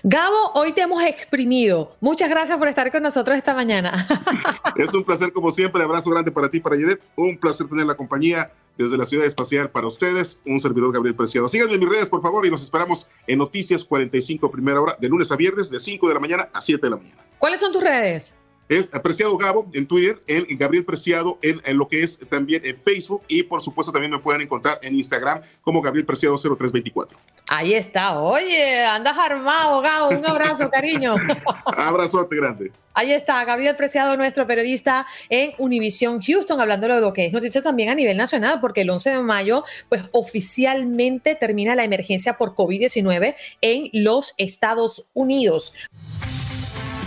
[0.04, 1.96] Gabo, hoy te hemos exprimido.
[2.00, 4.08] Muchas gracias por estar con nosotros esta mañana.
[4.76, 5.82] Es un placer como siempre.
[5.84, 7.02] Abrazo grande para ti, para Yedet.
[7.16, 10.40] Un placer tener la compañía desde la Ciudad Espacial para ustedes.
[10.46, 11.48] Un servidor Gabriel Preciado.
[11.48, 15.10] Síganme en mis redes, por favor, y nos esperamos en Noticias 45 primera hora, de
[15.10, 17.24] lunes a viernes, de 5 de la mañana a 7 de la mañana.
[17.40, 18.34] ¿Cuáles son tus redes?
[18.68, 23.22] Es Preciado Gabo en Twitter, en Gabriel Preciado en, lo que es también en Facebook
[23.28, 27.18] y por supuesto también me pueden encontrar en Instagram como Gabriel Preciado 0324.
[27.50, 31.16] Ahí está, oye, andas armado, Gabo, un abrazo, cariño.
[31.66, 32.72] Abrazote grande.
[32.98, 37.62] Ahí está, Gabriel Preciado, nuestro periodista en Univision Houston, hablando de lo que es noticia
[37.62, 42.56] también a nivel nacional, porque el 11 de mayo, pues oficialmente termina la emergencia por
[42.56, 45.74] COVID-19 en los Estados Unidos.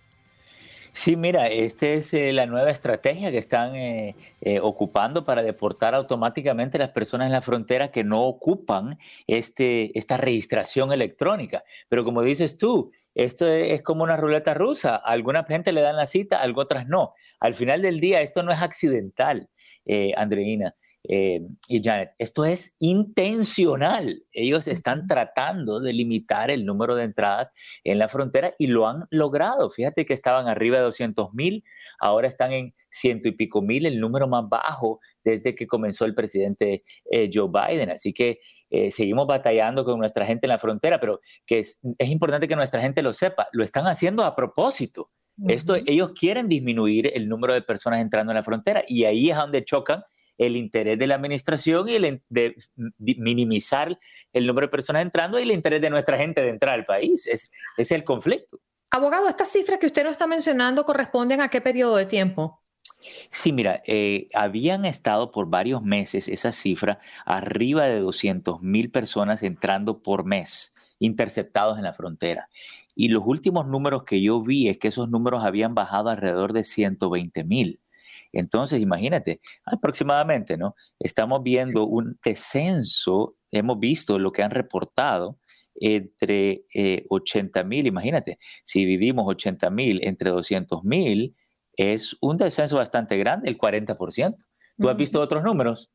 [0.93, 5.95] Sí, mira, esta es eh, la nueva estrategia que están eh, eh, ocupando para deportar
[5.95, 11.65] automáticamente las personas en la frontera que no ocupan este, esta registración electrónica.
[11.89, 14.97] Pero como dices tú, esto es como una ruleta rusa.
[14.97, 17.15] A alguna gente le dan la cita, a otras no.
[17.41, 19.49] Al final del día, esto no es accidental,
[20.17, 20.75] Andreina.
[21.05, 24.23] Eh, y Janet, esto es intencional.
[24.33, 27.51] Ellos están tratando de limitar el número de entradas
[27.85, 29.71] en la frontera y lo han logrado.
[29.71, 31.65] Fíjate que estaban arriba de 200 mil,
[31.99, 36.15] ahora están en ciento y pico mil, el número más bajo desde que comenzó el
[36.15, 37.91] presidente eh, Joe Biden.
[37.91, 42.49] Así que eh, seguimos batallando con nuestra gente en la frontera, pero que es, importante
[42.49, 45.09] que nuestra gente lo sepa, lo están haciendo a propósito.
[45.47, 49.37] Esto, ellos quieren disminuir el número de personas entrando en la frontera y ahí es
[49.37, 50.03] donde chocan
[50.39, 52.57] el interés de la administración y el de
[52.97, 53.99] minimizar
[54.33, 57.27] el número de personas entrando y el interés de nuestra gente de entrar al país.
[57.27, 58.61] Es, es el conflicto.
[58.91, 62.63] Abogado, estas cifras que usted nos está mencionando corresponden a qué periodo de tiempo?
[63.31, 69.43] Sí, mira, eh, habían estado por varios meses esa cifra arriba de 200 mil personas
[69.43, 72.49] entrando por mes interceptados en la frontera.
[72.95, 76.65] Y los últimos números que yo vi es que esos números habían bajado alrededor de
[76.65, 77.81] 120 mil.
[78.33, 80.75] Entonces, imagínate, aproximadamente, ¿no?
[80.99, 85.39] Estamos viendo un descenso, hemos visto lo que han reportado
[85.75, 86.65] entre
[87.09, 91.37] 80 eh, mil, imagínate, si dividimos 80 mil entre 200 mil,
[91.77, 94.37] es un descenso bastante grande, el 40%.
[94.81, 95.91] ¿Tú has visto otros números?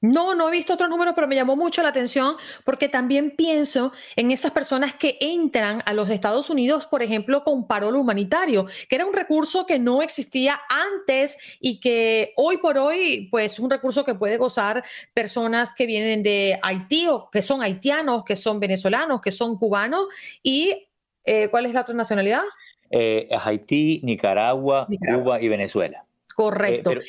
[0.00, 3.92] No, no he visto otros números, pero me llamó mucho la atención porque también pienso
[4.16, 8.96] en esas personas que entran a los Estados Unidos, por ejemplo, con parol humanitario, que
[8.96, 13.70] era un recurso que no existía antes y que hoy por hoy, pues, es un
[13.70, 14.82] recurso que puede gozar
[15.12, 20.06] personas que vienen de Haití o que son haitianos, que son venezolanos, que son cubanos
[20.42, 20.88] y
[21.24, 22.42] eh, ¿cuál es la otra nacionalidad?
[22.90, 26.04] Eh, Haití, Nicaragua, Cuba y Venezuela.
[26.34, 26.92] Correcto.
[26.92, 27.00] Eh,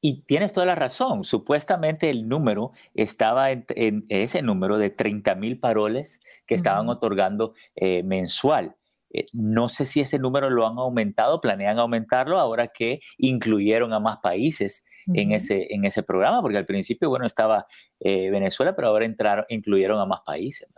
[0.00, 1.24] y tienes toda la razón.
[1.24, 8.02] Supuestamente el número estaba en, ese número de 30 mil paroles que estaban otorgando eh,
[8.04, 8.76] mensual.
[9.12, 14.00] Eh, no sé si ese número lo han aumentado, planean aumentarlo ahora que incluyeron a
[14.00, 14.84] más países
[15.14, 17.66] en, ese, en ese programa, porque al principio, bueno, estaba
[18.00, 20.68] eh, Venezuela, pero ahora entraron, incluyeron a más países.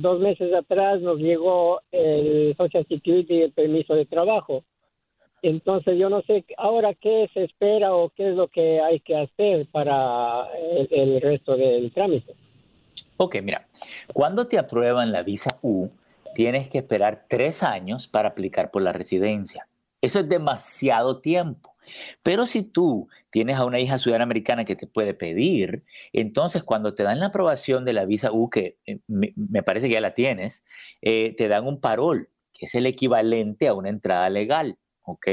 [0.00, 4.64] dos meses atrás nos llegó el Social Security y el permiso de trabajo.
[5.42, 9.16] Entonces yo no sé ahora qué se espera o qué es lo que hay que
[9.16, 10.48] hacer para
[10.90, 12.34] el resto del trámite.
[13.20, 13.66] Ok, mira,
[14.14, 15.88] cuando te aprueban la visa U,
[16.36, 19.66] tienes que esperar tres años para aplicar por la residencia.
[20.00, 21.74] Eso es demasiado tiempo.
[22.22, 26.94] Pero si tú tienes a una hija ciudadana americana que te puede pedir, entonces cuando
[26.94, 30.14] te dan la aprobación de la visa U, que eh, me, parece que ya la
[30.14, 30.64] tienes,
[31.02, 34.78] eh, te dan un parol, que es el equivalente a una entrada legal.
[35.08, 35.26] ¿Ok?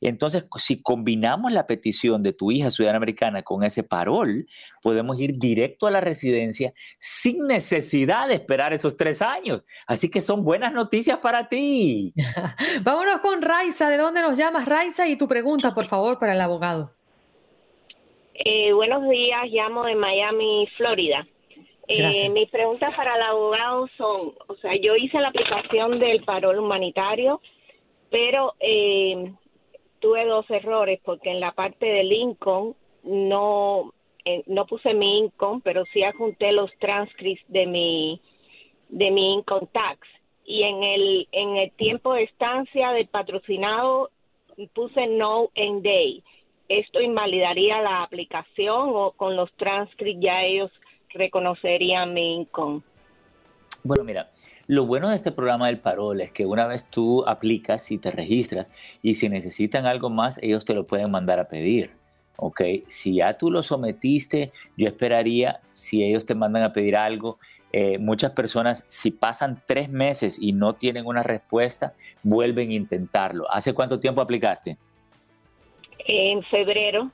[0.00, 4.46] Entonces, si combinamos la petición de tu hija ciudadana americana con ese parol,
[4.82, 9.64] podemos ir directo a la residencia sin necesidad de esperar esos tres años.
[9.86, 12.12] Así que son buenas noticias para ti.
[12.82, 13.88] Vámonos con Raiza.
[13.88, 15.08] ¿De dónde nos llamas, Raiza?
[15.08, 16.92] Y tu pregunta, por favor, para el abogado.
[18.34, 21.26] Eh, buenos días, llamo de Miami, Florida.
[21.88, 26.58] Eh, mis preguntas para el abogado son, o sea, yo hice la aplicación del parol
[26.58, 27.40] humanitario,
[28.12, 29.32] pero eh,
[29.98, 33.94] tuve dos errores porque en la parte del Lincoln no
[34.24, 38.20] eh, no puse mi income, pero sí adjunté los transcripts de mi
[38.90, 40.06] de mi income tax
[40.44, 44.10] y en el en el tiempo de estancia del patrocinado
[44.74, 46.22] puse no en day.
[46.68, 50.70] ¿Esto invalidaría la aplicación o con los transcripts ya ellos
[51.08, 52.82] reconocerían mi income?
[53.82, 54.30] Bueno, mira,
[54.68, 58.10] lo bueno de este programa del Parol es que una vez tú aplicas y te
[58.10, 58.66] registras
[59.02, 62.02] y si necesitan algo más, ellos te lo pueden mandar a pedir.
[62.36, 62.60] ¿ok?
[62.88, 67.38] Si ya tú lo sometiste, yo esperaría, si ellos te mandan a pedir algo,
[67.72, 73.50] eh, muchas personas, si pasan tres meses y no tienen una respuesta, vuelven a intentarlo.
[73.50, 74.76] ¿Hace cuánto tiempo aplicaste?
[76.00, 77.10] En febrero.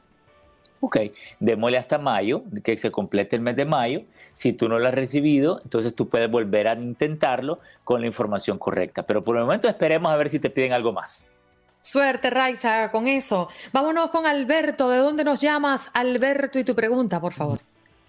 [0.80, 0.98] Ok,
[1.40, 4.02] démosle hasta mayo, que se complete el mes de mayo.
[4.32, 8.58] Si tú no lo has recibido, entonces tú puedes volver a intentarlo con la información
[8.58, 9.04] correcta.
[9.04, 11.24] Pero por el momento esperemos a ver si te piden algo más.
[11.80, 13.48] Suerte, Raiza, con eso.
[13.72, 14.90] Vámonos con Alberto.
[14.90, 16.58] ¿De dónde nos llamas, Alberto?
[16.58, 17.60] Y tu pregunta, por favor.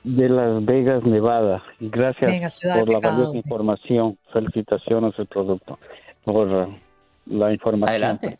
[0.03, 1.63] De Las Vegas, Nevada.
[1.79, 4.17] Gracias por la valiosa información.
[4.33, 5.79] Felicitaciones al producto
[6.23, 6.69] por
[7.25, 7.89] la información.
[7.89, 8.35] Adelante.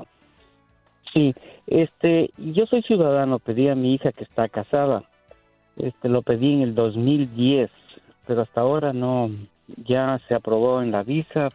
[1.13, 1.33] Sí,
[1.69, 3.39] este, yo soy ciudadano.
[3.39, 5.03] Pedí a mi hija que está casada.
[5.77, 7.69] Este, lo pedí en el 2010,
[8.25, 9.32] pero hasta ahora no.
[9.86, 11.47] Ya se aprobó en la visa,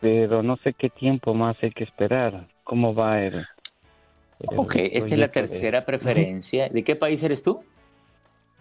[0.00, 3.44] pero no sé qué tiempo más hay que esperar cómo va el...
[4.38, 6.68] ok, esta es la tercera preferencia.
[6.68, 7.64] ¿De qué país eres tú?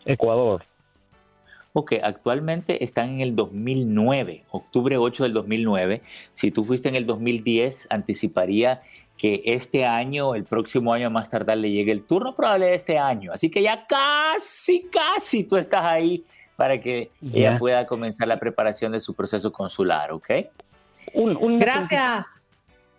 [0.04, 0.64] Ecuador.
[1.74, 6.02] Ok, actualmente están en el 2009, octubre 8 del 2009.
[6.34, 8.82] Si tú fuiste en el 2010, anticiparía
[9.20, 12.98] que este año, el próximo año más tardar, le llegue el turno probable de este
[12.98, 13.34] año.
[13.34, 16.24] Así que ya casi, casi tú estás ahí
[16.56, 20.30] para que ella pueda comenzar la preparación de su proceso consular, ¿ok?
[21.60, 22.42] Gracias.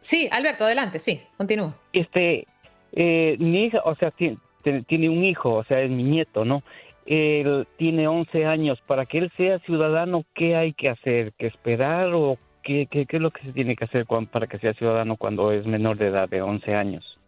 [0.00, 1.74] Sí, Alberto, adelante, sí, continúa.
[1.92, 2.46] Este,
[2.92, 4.38] eh, mi hija, o sea, tiene,
[4.86, 6.62] tiene, un hijo, o sea, es mi nieto, ¿no?
[7.06, 8.78] Él tiene 11 años.
[8.86, 11.32] Para que él sea ciudadano, ¿qué hay que hacer?
[11.38, 12.38] ¿Que esperar o
[12.70, 15.50] qué, qué, qué es lo que se tiene que hacer para que sea ciudadano cuando
[15.50, 17.18] es menor de edad, de 11 años?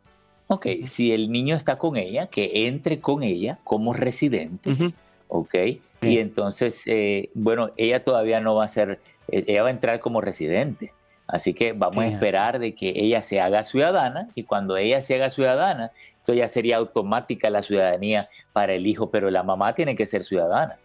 [0.46, 4.94] Ok, si el niño está con ella, que entre con ella como residente,
[5.28, 5.54] ok,
[6.02, 10.00] y entonces, eh, bueno, ella todavía no va a ser, eh, ella va a entrar
[10.00, 10.92] como residente.
[11.26, 15.14] Así que vamos a esperar de que ella se haga ciudadana y cuando ella se
[15.14, 19.96] haga ciudadana, entonces ya sería automática la ciudadanía para el hijo, pero la mamá tiene
[19.96, 20.76] que ser ciudadana.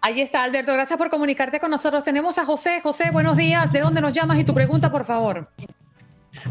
[0.00, 0.72] Ahí está, Alberto.
[0.72, 2.04] Gracias por comunicarte con nosotros.
[2.04, 2.80] Tenemos a José.
[2.82, 3.72] José, buenos días.
[3.72, 5.48] ¿De dónde nos llamas y tu pregunta, por favor?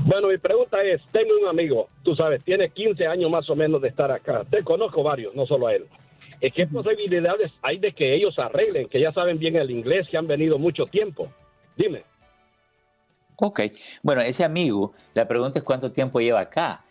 [0.05, 3.81] Bueno, mi pregunta es, tengo un amigo, tú sabes, tiene 15 años más o menos
[3.81, 4.43] de estar acá.
[4.49, 5.86] Te conozco varios, no solo a él.
[6.39, 10.27] ¿Qué posibilidades hay de que ellos arreglen, que ya saben bien el inglés, que han
[10.27, 11.31] venido mucho tiempo?
[11.75, 12.03] Dime.
[13.38, 13.62] Ok,
[14.03, 16.83] bueno, ese amigo, la pregunta es cuánto tiempo lleva acá.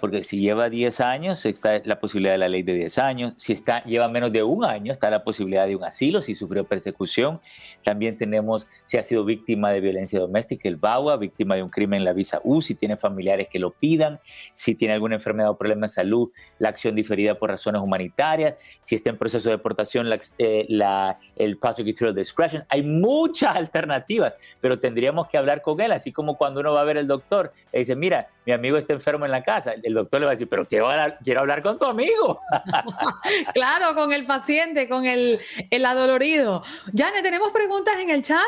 [0.00, 3.34] Porque si lleva 10 años, está la posibilidad de la ley de 10 años.
[3.36, 6.64] Si está, lleva menos de un año, está la posibilidad de un asilo, si sufrió
[6.64, 7.40] persecución.
[7.84, 12.04] También tenemos si ha sido víctima de violencia doméstica, el BAUA, víctima de un crimen,
[12.04, 14.18] la visa U, si tiene familiares que lo pidan,
[14.52, 18.96] si tiene alguna enfermedad o problema de salud, la acción diferida por razones humanitarias, si
[18.96, 22.64] está en proceso de deportación, la, eh, la, el prosecutorial discretion.
[22.68, 26.84] Hay muchas alternativas, pero tendríamos que hablar con él, así como cuando uno va a
[26.84, 30.20] ver al doctor y dice, mira, mi amigo está enfermo en la casa el doctor
[30.20, 32.40] le va a decir, pero quiero hablar, quiero hablar con tu amigo.
[33.54, 35.38] claro, con el paciente, con el,
[35.70, 36.62] el adolorido.
[36.94, 38.40] Jane, ¿tenemos preguntas en el chat?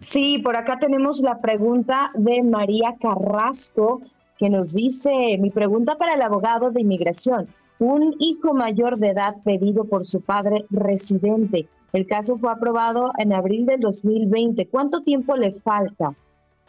[0.00, 4.00] Sí, por acá tenemos la pregunta de María Carrasco
[4.38, 7.48] que nos dice, mi pregunta para el abogado de inmigración,
[7.80, 11.68] un hijo mayor de edad pedido por su padre residente.
[11.92, 14.68] El caso fue aprobado en abril del 2020.
[14.68, 16.14] ¿Cuánto tiempo le falta?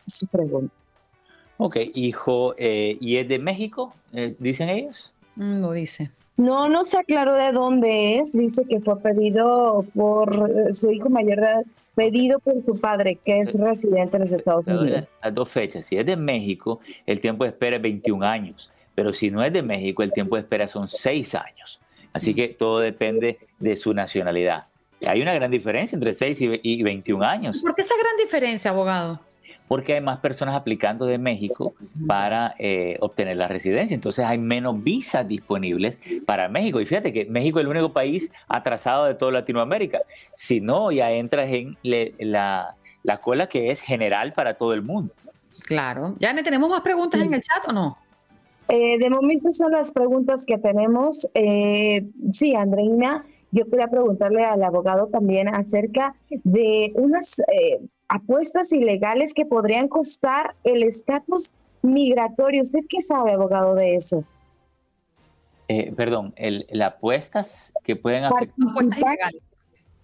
[0.07, 0.73] Su pregunta.
[1.61, 3.93] Ok, hijo, eh, ¿y es de México?
[4.13, 5.11] Eh, ¿Dicen ellos?
[5.35, 6.09] Mm, lo dice.
[6.37, 8.31] No, no se aclaró de dónde es.
[8.31, 13.19] Dice que fue pedido por eh, su hijo mayor de edad, pedido por su padre,
[13.25, 15.09] que es residente en los Estados Unidos.
[15.21, 15.85] Las dos fechas.
[15.85, 18.71] Si es de México, el tiempo de espera es 21 años.
[18.95, 21.81] Pero si no es de México, el tiempo de espera son 6 años.
[22.13, 24.67] Así que todo depende de su nacionalidad.
[25.05, 27.61] Hay una gran diferencia entre 6 y 21 años.
[27.61, 29.19] ¿Por qué esa gran diferencia, abogado?
[29.69, 31.75] Porque hay más personas aplicando de México
[32.07, 33.93] para eh, obtener la residencia.
[33.93, 36.81] Entonces hay menos visas disponibles para México.
[36.81, 40.01] Y fíjate que México es el único país atrasado de toda Latinoamérica.
[40.33, 42.75] Si no, ya entras en la,
[43.21, 45.13] cola que es general para todo el mundo.
[45.67, 46.15] Claro.
[46.19, 47.95] ¿Ya tenemos más preguntas en el chat o no?
[48.69, 51.29] Eh, de momento son las preguntas que tenemos.
[51.35, 59.33] Eh, sí, Andreina, yo quería preguntarle al abogado también acerca de unas eh, apuestas ilegales
[59.33, 62.61] que podrían costar el estatus migratorio.
[62.61, 64.25] ¿Usted qué sabe, abogado, de eso?
[65.95, 68.57] perdón, el, las apuestas que pueden afectar.
[68.73, 69.17] Participar,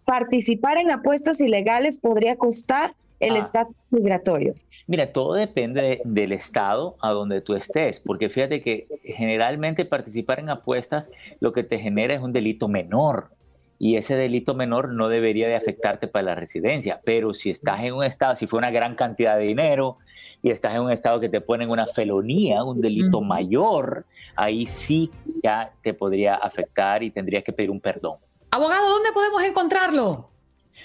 [0.06, 3.40] participar en apuestas ilegales podría costar el ah.
[3.40, 4.54] estatus migratorio?
[4.86, 10.52] Mira, todo depende del estado a donde tú estés, porque fíjate que generalmente participar en
[10.52, 11.10] apuestas
[11.40, 13.32] lo que te genera es un delito menor
[13.78, 17.94] y ese delito menor no debería de afectarte para la residencia, pero si estás en
[17.94, 19.98] un estado, si fue una gran cantidad de dinero
[20.42, 24.06] y estás en un estado que te ponen una felonía, un delito mayor,
[24.36, 25.12] ahí sí
[25.44, 28.18] ya te podría afectar y tendrías que pedir un perdón.
[28.52, 30.30] Abogado, ¿dónde podemos encontrarlo?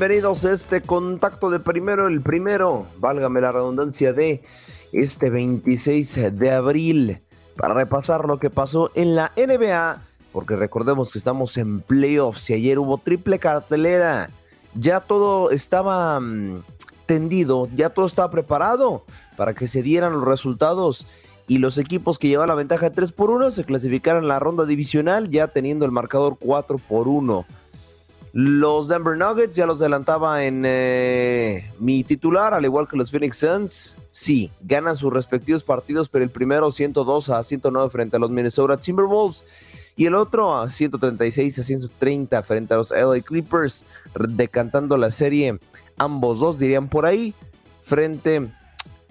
[0.00, 4.40] Bienvenidos a este contacto de primero, el primero, válgame la redundancia, de
[4.94, 7.20] este 26 de abril,
[7.54, 12.54] para repasar lo que pasó en la NBA, porque recordemos que estamos en playoffs y
[12.54, 14.30] ayer hubo triple cartelera,
[14.72, 16.62] ya todo estaba mm,
[17.04, 19.04] tendido, ya todo estaba preparado
[19.36, 21.06] para que se dieran los resultados
[21.46, 24.38] y los equipos que llevan la ventaja de 3 por 1 se clasificaran en la
[24.38, 27.44] ronda divisional ya teniendo el marcador 4 por 1.
[28.32, 33.38] Los Denver Nuggets ya los adelantaba en eh, mi titular, al igual que los Phoenix
[33.38, 33.96] Suns.
[34.12, 38.76] Sí, ganan sus respectivos partidos, pero el primero 102 a 109 frente a los Minnesota
[38.76, 39.46] Timberwolves
[39.96, 45.58] y el otro a 136 a 130 frente a los LA Clippers, decantando la serie.
[45.98, 47.34] Ambos dos dirían por ahí,
[47.84, 48.48] frente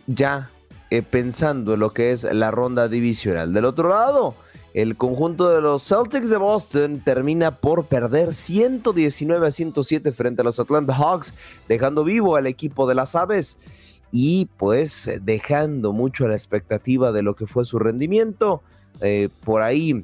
[0.07, 0.49] ya
[0.89, 3.53] eh, pensando en lo que es la ronda divisional.
[3.53, 4.33] Del otro lado,
[4.81, 10.45] el conjunto de los Celtics de Boston termina por perder 119 a 107 frente a
[10.45, 11.33] los Atlanta Hawks,
[11.67, 13.57] dejando vivo al equipo de las aves
[14.11, 18.61] y pues dejando mucho la expectativa de lo que fue su rendimiento.
[19.01, 20.03] Eh, por ahí,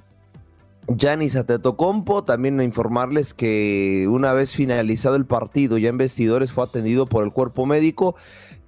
[0.87, 7.05] Giannis Atetokounmpo, también informarles que una vez finalizado el partido, ya en vestidores fue atendido
[7.05, 8.15] por el cuerpo médico,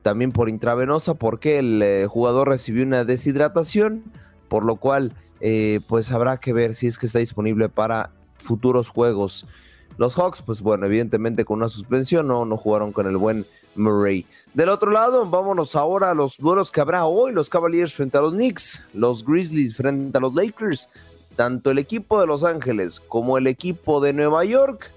[0.01, 4.03] también por intravenosa, porque el eh, jugador recibió una deshidratación,
[4.47, 8.89] por lo cual eh, pues habrá que ver si es que está disponible para futuros
[8.89, 9.45] juegos.
[9.97, 14.25] Los Hawks, pues bueno, evidentemente con una suspensión no, no jugaron con el buen Murray.
[14.53, 17.31] Del otro lado, vámonos ahora a los duelos que habrá hoy.
[17.31, 20.89] Los Cavaliers frente a los Knicks, los Grizzlies frente a los Lakers.
[21.35, 24.91] Tanto el equipo de Los Ángeles como el equipo de Nueva York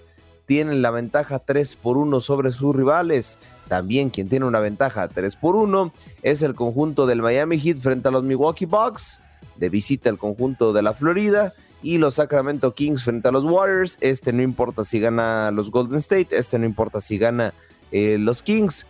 [0.47, 3.39] tienen la ventaja 3 por 1 sobre sus rivales.
[3.69, 8.09] También quien tiene una ventaja 3 por 1 es el conjunto del Miami Heat frente
[8.09, 9.21] a los Milwaukee Bucks
[9.57, 13.99] de visita al conjunto de la Florida y los Sacramento Kings frente a los Warriors.
[14.01, 17.55] Este no importa si gana los Golden State, este no importa si gana
[17.91, 18.87] eh, los Kings.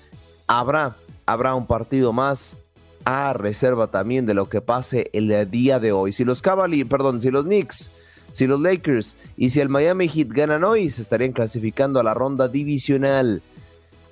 [0.46, 0.96] Habrá,
[1.26, 2.56] habrá un partido más
[3.04, 6.12] a reserva también de lo que pase el día de hoy.
[6.12, 7.90] Si los Cavaliers, perdón, si los Knicks,
[8.32, 12.14] si los Lakers y si el Miami Heat ganan hoy, se estarían clasificando a la
[12.14, 13.42] ronda divisional.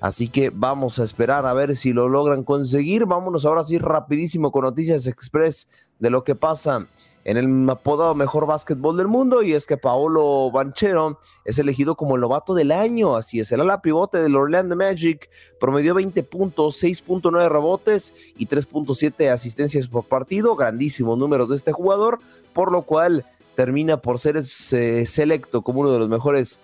[0.01, 3.05] Así que vamos a esperar a ver si lo logran conseguir.
[3.05, 5.67] Vámonos ahora sí rapidísimo con Noticias Express
[5.99, 6.87] de lo que pasa
[7.25, 12.15] en el apodado mejor básquetbol del mundo y es que Paolo Banchero es elegido como
[12.15, 15.29] el novato del año, así es, el ala pivote del Orlando Magic
[15.59, 22.19] promedió 20 puntos, 6.9 rebotes y 3.7 asistencias por partido, grandísimos números de este jugador,
[22.53, 23.25] por lo cual
[23.55, 26.59] termina por ser eh, selecto como uno de los mejores,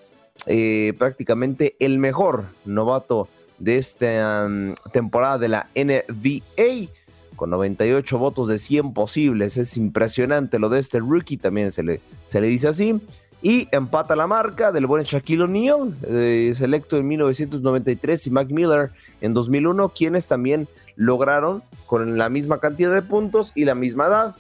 [0.48, 3.28] eh, prácticamente el mejor novato
[3.60, 4.48] de esta
[4.92, 6.90] temporada de la NBA
[7.36, 9.58] con 98 votos de 100 posibles.
[9.58, 13.02] Es impresionante lo de este rookie, también se le, se le dice así.
[13.42, 18.92] Y empata la marca del buen Shaquille O'Neal, eh, selecto en 1993, y Mac Miller
[19.22, 24.36] en 2001, quienes también lograron con la misma cantidad de puntos y la misma edad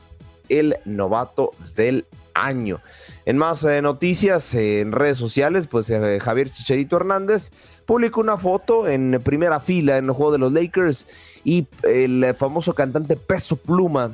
[0.49, 2.79] el novato del año.
[3.25, 7.51] En más eh, noticias en redes sociales, pues eh, Javier Chicharito Hernández
[7.85, 11.07] publicó una foto en primera fila en el juego de los Lakers
[11.43, 14.11] y el famoso cantante Peso Pluma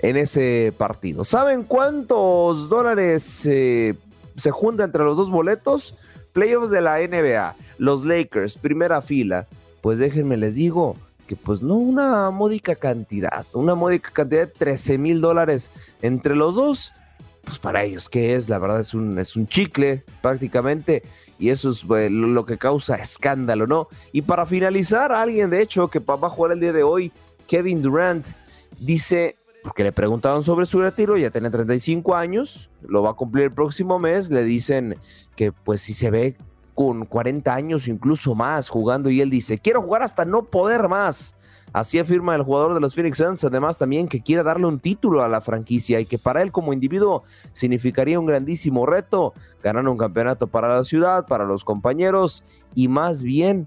[0.00, 1.24] en ese partido.
[1.24, 3.94] ¿Saben cuántos dólares eh,
[4.36, 5.94] se junta entre los dos boletos?
[6.32, 9.46] Playoffs de la NBA, los Lakers, primera fila.
[9.80, 10.96] Pues déjenme les digo
[11.26, 15.70] que pues no una módica cantidad, una módica cantidad de 13 mil dólares
[16.02, 16.92] entre los dos.
[17.46, 18.48] Pues para ellos, ¿qué es?
[18.48, 21.02] La verdad es un, es un chicle prácticamente
[21.38, 23.88] y eso es pues, lo que causa escándalo, ¿no?
[24.12, 27.12] Y para finalizar, alguien de hecho que va a jugar el día de hoy,
[27.46, 28.26] Kevin Durant,
[28.80, 33.44] dice, porque le preguntaron sobre su retiro, ya tiene 35 años, lo va a cumplir
[33.44, 34.96] el próximo mes, le dicen
[35.36, 36.36] que pues si se ve
[36.74, 41.34] con 40 años, incluso más, jugando, y él dice, quiero jugar hasta no poder más.
[41.76, 45.22] Así afirma el jugador de los Phoenix Suns, además también que quiere darle un título
[45.22, 47.22] a la franquicia y que para él como individuo
[47.52, 52.42] significaría un grandísimo reto, ganar un campeonato para la ciudad, para los compañeros
[52.74, 53.66] y más bien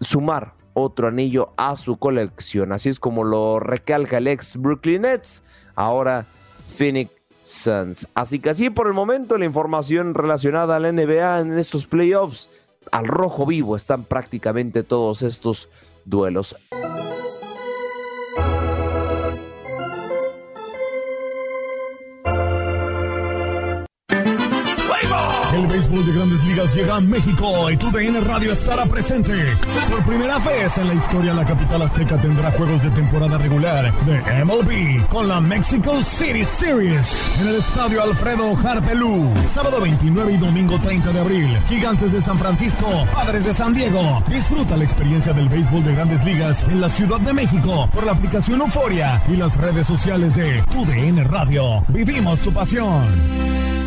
[0.00, 2.72] sumar otro anillo a su colección.
[2.72, 5.42] Así es como lo recalca el ex Brooklyn Nets,
[5.74, 6.26] ahora
[6.76, 7.10] Phoenix
[7.42, 8.08] Suns.
[8.14, 12.48] Así que así por el momento la información relacionada a la NBA en estos playoffs,
[12.90, 15.68] al rojo vivo están prácticamente todos estos
[16.04, 16.56] duelos.
[26.52, 29.32] Llega a México y tu Radio estará presente.
[29.90, 34.44] Por primera vez en la historia, la capital azteca tendrá juegos de temporada regular de
[34.44, 39.32] MLB con la Mexico City Series en el estadio Alfredo Harpelú.
[39.52, 41.58] Sábado 29 y domingo 30 de abril.
[41.68, 44.22] Gigantes de San Francisco, Padres de San Diego.
[44.28, 48.12] Disfruta la experiencia del béisbol de grandes ligas en la Ciudad de México por la
[48.12, 50.84] aplicación Euforia y las redes sociales de tu
[51.24, 51.84] Radio.
[51.88, 53.81] Vivimos tu pasión.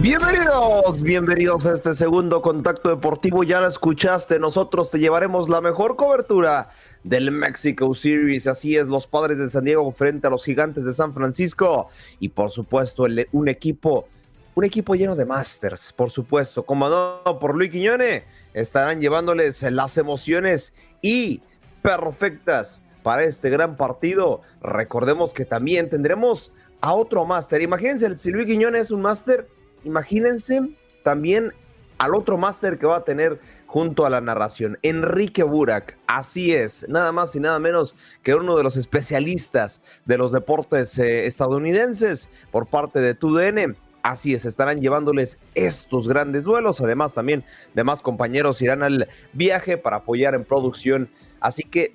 [0.00, 3.42] Bienvenidos, bienvenidos a este segundo contacto deportivo.
[3.42, 6.70] Ya lo escuchaste, nosotros te llevaremos la mejor cobertura
[7.02, 8.46] del Mexico Series.
[8.46, 11.88] Así es, los padres de San Diego frente a los gigantes de San Francisco.
[12.20, 14.06] Y por supuesto, un equipo,
[14.54, 18.22] un equipo lleno de masters, por supuesto, comandado por Luis Quiñone,
[18.54, 21.42] estarán llevándoles las emociones y
[21.82, 24.42] perfectas para este gran partido.
[24.62, 27.62] Recordemos que también tendremos a otro máster.
[27.62, 30.68] Imagínense, si Luis Quiñones es un máster imagínense
[31.02, 31.52] también
[31.98, 35.98] al otro máster que va a tener junto a la narración, Enrique Burak.
[36.06, 40.98] Así es, nada más y nada menos que uno de los especialistas de los deportes
[40.98, 43.76] eh, estadounidenses por parte de TUDN.
[44.02, 46.80] Así es, estarán llevándoles estos grandes duelos.
[46.80, 51.10] Además, también demás compañeros irán al viaje para apoyar en producción.
[51.40, 51.94] Así que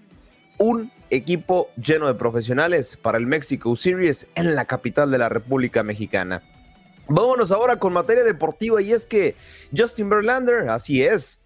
[0.60, 5.82] un equipo lleno de profesionales para el Mexico Series en la capital de la República
[5.82, 6.44] Mexicana.
[7.08, 9.36] Vámonos ahora con materia deportiva y es que
[9.76, 11.42] Justin Verlander, así es,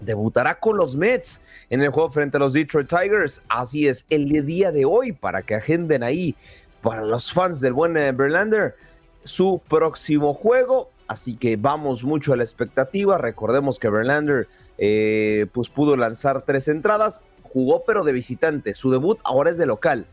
[0.00, 3.42] debutará con los Mets en el juego frente a los Detroit Tigers.
[3.48, 6.34] Así es, el día de hoy para que agenden ahí
[6.82, 8.74] para los fans del buen eh, Verlander
[9.22, 10.90] su próximo juego.
[11.06, 13.18] Así que vamos mucho a la expectativa.
[13.18, 18.74] Recordemos que Verlander eh, pues pudo lanzar tres entradas, jugó pero de visitante.
[18.74, 20.06] Su debut ahora es de local.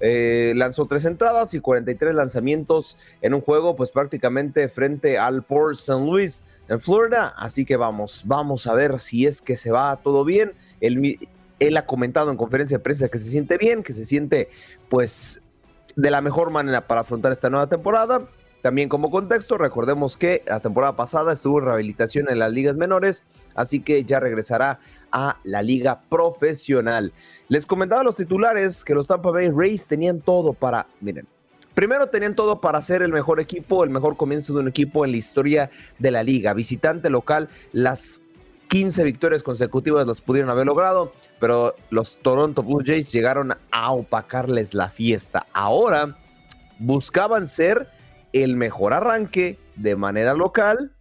[0.00, 5.76] Eh, lanzó tres entradas y 43 lanzamientos en un juego, pues prácticamente frente al Port
[5.76, 6.04] St.
[6.04, 7.34] Louis en Florida.
[7.36, 10.52] Así que vamos, vamos a ver si es que se va todo bien.
[10.80, 11.18] Él,
[11.58, 14.48] él ha comentado en conferencia de prensa que se siente bien, que se siente
[14.88, 15.42] pues
[15.96, 18.26] de la mejor manera para afrontar esta nueva temporada.
[18.62, 23.24] También como contexto, recordemos que la temporada pasada estuvo en rehabilitación en las ligas menores,
[23.54, 24.80] así que ya regresará
[25.12, 27.12] a la liga profesional.
[27.48, 31.26] Les comentaba a los titulares que los Tampa Bay Rays tenían todo para, miren,
[31.74, 35.12] Primero tenían todo para ser el mejor equipo, el mejor comienzo de un equipo en
[35.12, 36.52] la historia de la liga.
[36.52, 38.22] Visitante local, las
[38.68, 44.74] 15 victorias consecutivas las pudieron haber logrado, pero los Toronto Blue Jays llegaron a opacarles
[44.74, 45.46] la fiesta.
[45.52, 46.16] Ahora
[46.78, 47.88] buscaban ser
[48.32, 50.92] el mejor arranque de manera local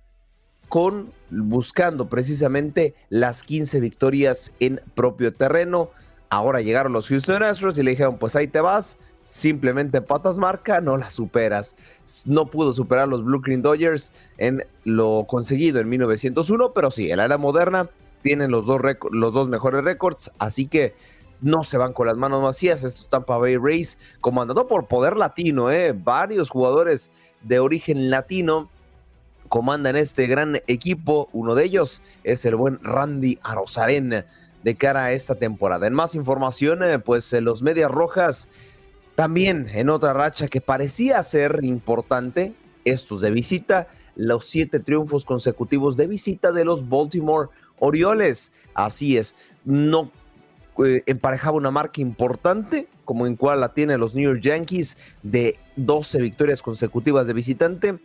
[0.68, 5.90] con buscando precisamente las 15 victorias en propio terreno.
[6.30, 10.80] Ahora llegaron los Houston Astros y le dijeron, pues ahí te vas, simplemente patas marca,
[10.80, 11.76] no la superas.
[12.26, 17.18] No pudo superar los Blue Green Dodgers en lo conseguido en 1901, pero sí, en
[17.18, 17.90] la moderna
[18.22, 20.94] tienen los dos, los dos mejores récords, así que
[21.42, 22.84] no se van con las manos vacías.
[22.84, 25.94] Estos Tampa Bay Rays, comandado por poder latino, ¿eh?
[25.94, 27.12] varios jugadores
[27.42, 28.70] de origen latino
[29.48, 31.30] comandan este gran equipo.
[31.34, 34.26] Uno de ellos es el buen Randy Arozarena
[34.64, 35.88] de cara a esta temporada.
[35.88, 38.50] En más información, eh, pues eh, los Medias Rojas
[39.16, 42.54] también en otra racha que parecía ser importante,
[42.86, 48.52] estos de visita, los siete triunfos consecutivos de visita de los Baltimore Orioles.
[48.74, 49.36] Así es,
[49.66, 50.12] no
[50.86, 55.58] eh, emparejaba una marca importante, como en cual la tienen los New York Yankees, de
[55.76, 58.00] 12 victorias consecutivas de visitante.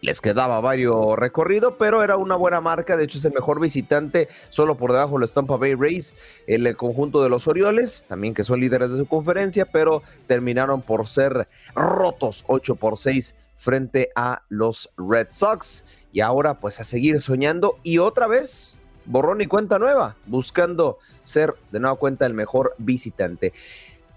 [0.00, 2.96] Les quedaba varios recorrido, pero era una buena marca.
[2.96, 6.14] De hecho, es el mejor visitante, solo por debajo de los Tampa Bay Rays,
[6.46, 11.08] el conjunto de los Orioles, también que son líderes de su conferencia, pero terminaron por
[11.08, 15.84] ser rotos 8 por 6 frente a los Red Sox.
[16.12, 18.78] Y ahora, pues a seguir soñando y otra vez
[19.08, 23.52] borrón y cuenta nueva, buscando ser de nueva cuenta el mejor visitante.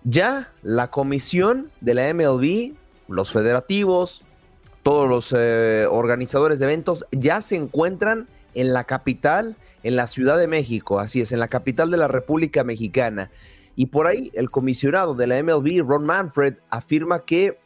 [0.04, 2.74] Ya la comisión de la MLB,
[3.08, 4.24] los federativos,
[4.84, 10.38] todos los eh, organizadores de eventos ya se encuentran en la capital, en la Ciudad
[10.38, 13.32] de México, así es, en la capital de la República Mexicana.
[13.76, 17.58] Y por ahí el comisionado de la MLB, Ron Manfred, afirma que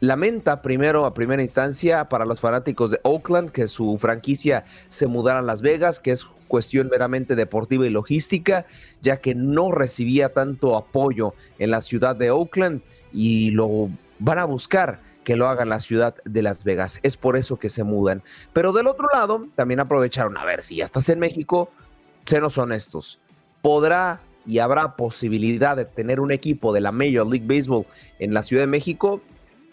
[0.00, 5.40] lamenta primero a primera instancia para los fanáticos de Oakland que su franquicia se mudara
[5.40, 8.64] a Las Vegas, que es cuestión meramente deportiva y logística,
[9.02, 12.82] ya que no recibía tanto apoyo en la ciudad de Oakland
[13.12, 17.00] y lo van a buscar que lo haga en la ciudad de Las Vegas.
[17.02, 18.22] Es por eso que se mudan.
[18.54, 21.70] Pero del otro lado, también aprovecharon, a ver, si ya estás en México,
[22.24, 23.18] senos honestos,
[23.60, 27.84] podrá y habrá posibilidad de tener un equipo de la Major League Baseball
[28.18, 29.20] en la Ciudad de México.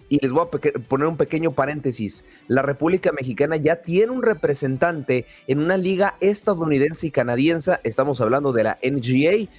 [0.07, 2.25] Y les voy a poner un pequeño paréntesis.
[2.47, 7.79] La República Mexicana ya tiene un representante en una liga estadounidense y canadiense.
[7.83, 9.49] Estamos hablando de la NGA,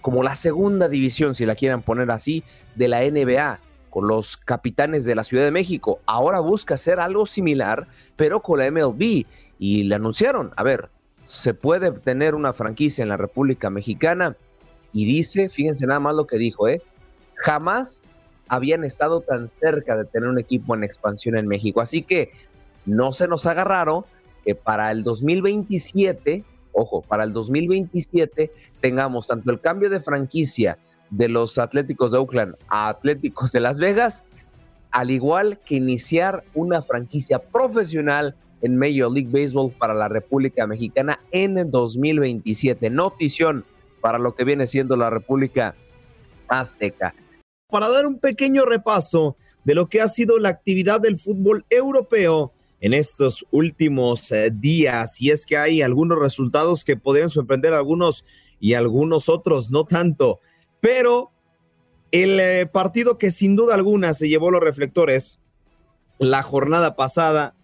[0.00, 2.42] como la segunda división, si la quieren poner así,
[2.74, 3.60] de la NBA
[3.92, 6.00] con los capitanes de la Ciudad de México.
[6.06, 7.86] Ahora busca hacer algo similar,
[8.16, 9.26] pero con la MLB.
[9.58, 10.88] Y le anunciaron, a ver,
[11.26, 14.34] se puede tener una franquicia en la República Mexicana.
[14.94, 16.82] Y dice, fíjense nada más lo que dijo, ¿eh?
[17.34, 18.02] Jamás
[18.52, 21.80] habían estado tan cerca de tener un equipo en expansión en México.
[21.80, 22.32] Así que
[22.84, 24.04] no se nos haga raro
[24.44, 26.44] que para el 2027,
[26.74, 30.78] ojo, para el 2027 tengamos tanto el cambio de franquicia
[31.08, 34.26] de los Atléticos de Oakland a Atléticos de Las Vegas,
[34.90, 41.20] al igual que iniciar una franquicia profesional en Major League Baseball para la República Mexicana
[41.30, 42.90] en el 2027.
[42.90, 43.64] Notición
[44.02, 45.74] para lo que viene siendo la República
[46.48, 47.14] Azteca.
[47.72, 52.52] Para dar un pequeño repaso de lo que ha sido la actividad del fútbol europeo
[52.82, 57.78] en estos últimos eh, días, y es que hay algunos resultados que podrían sorprender a
[57.78, 58.26] algunos
[58.60, 60.40] y algunos otros no tanto.
[60.80, 61.30] Pero
[62.10, 65.38] el eh, partido que sin duda alguna se llevó los reflectores
[66.18, 67.54] la jornada pasada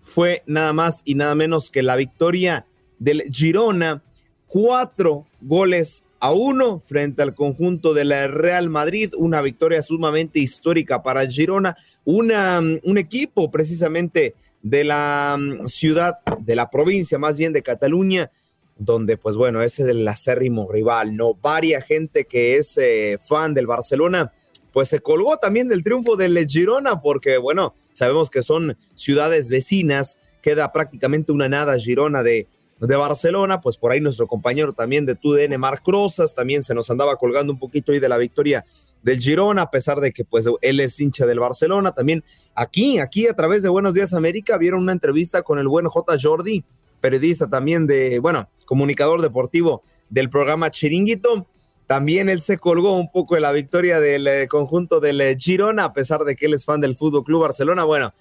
[0.00, 2.64] fue nada más y nada menos que la victoria
[2.98, 4.02] del Girona,
[4.46, 11.26] cuatro goles a uno frente al conjunto del Real Madrid, una victoria sumamente histórica para
[11.26, 17.62] Girona, una, un equipo precisamente de la mm, ciudad, de la provincia más bien de
[17.62, 18.30] Cataluña,
[18.76, 21.34] donde pues bueno, es el acérrimo rival, ¿no?
[21.34, 24.32] Varia gente que es eh, fan del Barcelona,
[24.72, 30.18] pues se colgó también del triunfo del Girona, porque bueno, sabemos que son ciudades vecinas,
[30.42, 32.46] queda prácticamente una nada Girona de,
[32.80, 36.90] de Barcelona, pues por ahí nuestro compañero también de TUDN, Marc Rosas, también se nos
[36.90, 38.64] andaba colgando un poquito ahí de la victoria
[39.02, 42.22] del Girona, a pesar de que pues él es hincha del Barcelona, también
[42.54, 46.16] aquí, aquí a través de Buenos Días América, vieron una entrevista con el buen J.
[46.20, 46.64] Jordi,
[47.00, 51.46] periodista también de, bueno, comunicador deportivo del programa Chiringuito,
[51.88, 55.84] también él se colgó un poco de la victoria del eh, conjunto del eh, Girona,
[55.84, 57.84] a pesar de que él es fan del Fútbol Club Barcelona.
[57.84, 58.12] Bueno,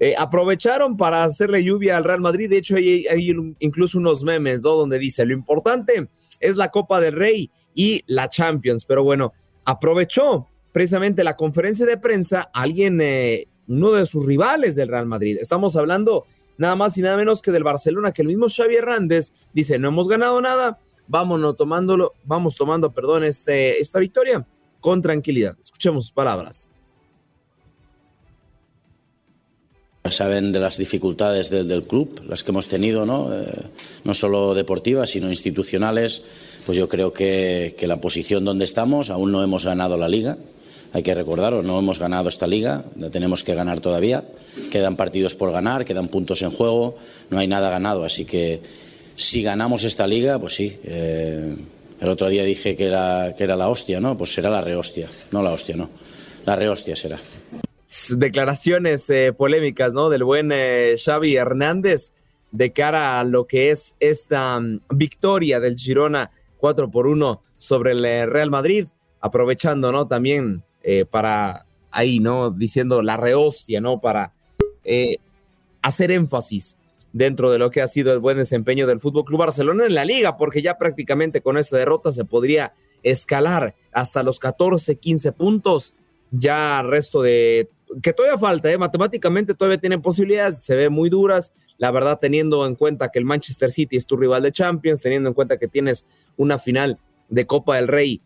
[0.00, 2.48] eh, aprovecharon para hacerle lluvia al Real Madrid.
[2.48, 3.06] De hecho, hay,
[3.58, 4.62] incluso unos memes.
[4.62, 6.08] Donde dice, lo importante
[6.40, 8.84] es la Copa del Rey y la Champions.
[8.84, 9.32] Pero bueno,
[9.64, 13.00] aprovechó precisamente la conferencia de prensa alguien,
[13.66, 15.38] uno de sus rivales del Real Madrid.
[15.40, 16.24] Estamos hablando
[16.58, 19.88] nada más y nada menos que del Barcelona, que el mismo Xavi Hernández dice, no
[19.88, 24.46] hemos ganado nada, vámonos tomándolo, vamos tomando, perdón, este, esta victoria
[24.80, 25.56] con tranquilidad.
[25.60, 26.72] Escuchemos sus palabras.
[30.10, 33.32] Saben de las dificultades del, club, las que hemos tenido, ¿no?
[33.32, 33.46] Eh,
[34.04, 36.22] no solo deportivas, sino institucionales.
[36.66, 40.38] Pues yo creo que, que, la posición donde estamos, aún no hemos ganado la liga,
[40.92, 44.24] hay que recordarlo, no hemos ganado esta liga, la tenemos que ganar todavía.
[44.70, 46.96] Quedan partidos por ganar, quedan puntos en juego,
[47.30, 48.62] no hay nada ganado, así que
[49.16, 50.78] si ganamos esta liga, pues sí.
[50.84, 51.56] Eh,
[52.00, 54.16] el otro día dije que era, que era la hostia, ¿no?
[54.16, 55.90] Pues será la rehostia, no la hostia, no.
[56.46, 57.18] La rehostia será.
[58.16, 60.08] Declaraciones eh, polémicas, ¿no?
[60.10, 62.12] Del buen eh, Xavi Hernández
[62.50, 67.92] de cara a lo que es esta mm, victoria del Girona 4 por 1 sobre
[67.92, 68.88] el Real Madrid,
[69.20, 70.06] aprovechando, ¿no?
[70.06, 70.62] También
[71.10, 72.50] para ahí, ¿no?
[72.50, 74.00] Diciendo la rehostia, ¿no?
[74.00, 74.32] Para
[75.82, 76.78] hacer énfasis
[77.12, 80.04] dentro de lo que ha sido el buen desempeño del Fútbol Club Barcelona en la
[80.04, 82.72] liga, porque ya prácticamente con esta derrota se podría
[83.02, 85.94] escalar hasta los 14, 15 puntos.
[86.30, 87.70] Ya resto de
[88.02, 88.78] que todavía falta, ¿eh?
[88.78, 93.24] matemáticamente todavía tienen posibilidades, se ve muy duras, la verdad teniendo en cuenta que el
[93.24, 97.46] Manchester City es tu rival de Champions, teniendo en cuenta que tienes una final de
[97.46, 98.22] Copa del Rey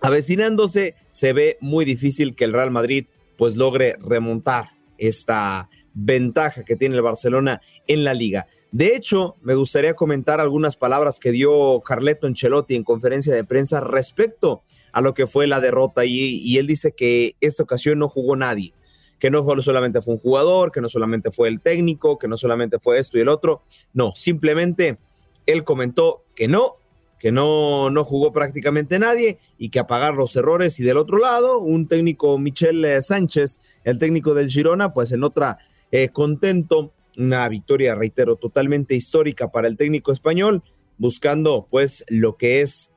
[0.00, 3.06] avecinándose, se ve muy difícil que el Real Madrid
[3.36, 5.68] pues logre remontar esta
[5.98, 8.46] ventaja que tiene el Barcelona en la liga.
[8.70, 13.80] De hecho, me gustaría comentar algunas palabras que dio Carleto Ancelotti en conferencia de prensa
[13.80, 18.36] respecto a lo que fue la derrota y, él dice que esta ocasión no jugó
[18.36, 18.74] nadie,
[19.18, 22.78] que no solamente fue un jugador, que no solamente fue el técnico, que no solamente
[22.78, 23.62] fue esto y el otro,
[23.94, 24.98] no, simplemente
[25.46, 26.76] él comentó que no,
[27.18, 31.60] que no, no jugó prácticamente nadie y que apagar los errores y del otro lado,
[31.60, 35.58] un técnico Michel eh, Sánchez, el técnico del Girona, pues en otra
[35.90, 36.92] eh, contento.
[37.18, 40.62] Una victoria, reitero, totalmente histórica para el técnico español,
[40.98, 42.92] buscando pues lo que es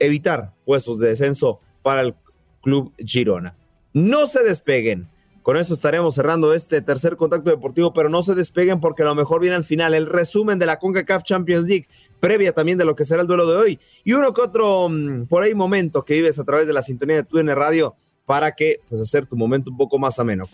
[0.00, 2.16] evitar puestos de descenso para el
[2.60, 3.56] club Girona.
[3.92, 5.08] No se despeguen.
[5.42, 9.16] Con esto estaremos cerrando este tercer contacto deportivo, pero no se despeguen porque a lo
[9.16, 11.88] mejor viene al final el resumen de la CONCACAF Champions League,
[12.20, 15.26] previa también de lo que será el duelo de hoy, y uno que otro mm,
[15.26, 18.80] por ahí momento que vives a través de la sintonía de TUN Radio para que
[18.88, 20.48] pues hacer tu momento un poco más ameno.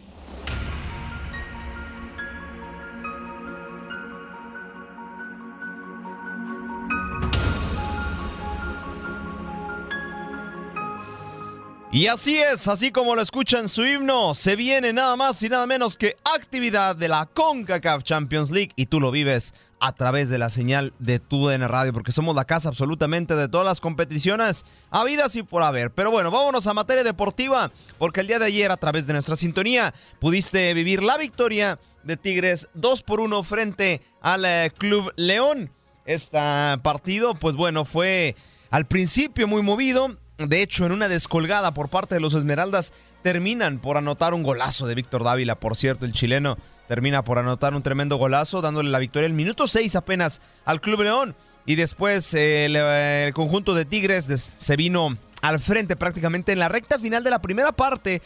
[11.91, 15.66] Y así es, así como lo escuchan su himno, se viene nada más y nada
[15.66, 20.36] menos que actividad de la CONCACAF Champions League y tú lo vives a través de
[20.36, 25.34] la señal de TUDN Radio porque somos la casa absolutamente de todas las competiciones habidas
[25.36, 25.91] y por haber.
[25.91, 29.36] Pero bueno, vámonos a materia deportiva porque el día de ayer a través de nuestra
[29.36, 35.70] sintonía pudiste vivir la victoria de Tigres 2 por 1 frente al eh, Club León.
[36.05, 36.39] Este
[36.82, 38.36] partido pues bueno fue
[38.70, 43.80] al principio muy movido de hecho, en una descolgada por parte de los Esmeraldas, terminan
[43.80, 45.59] por anotar un golazo de Víctor Dávila.
[45.59, 49.66] Por cierto, el chileno termina por anotar un tremendo golazo, dándole la victoria el minuto
[49.66, 51.34] 6 apenas al Club León.
[51.66, 57.24] Y después el, conjunto de Tigres se vino al frente prácticamente en la recta final
[57.24, 58.22] de la primera parte.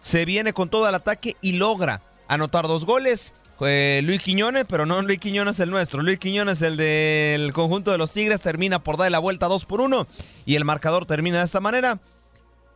[0.00, 3.34] Se viene con todo el ataque y logra anotar dos goles.
[3.60, 6.02] Eh, Luis Quiñones, pero no Luis Quiñones el nuestro.
[6.02, 9.80] Luis Quiñones, el del conjunto de los Tigres, termina por darle la vuelta 2 por
[9.80, 10.06] 1
[10.44, 12.00] y el marcador termina de esta manera.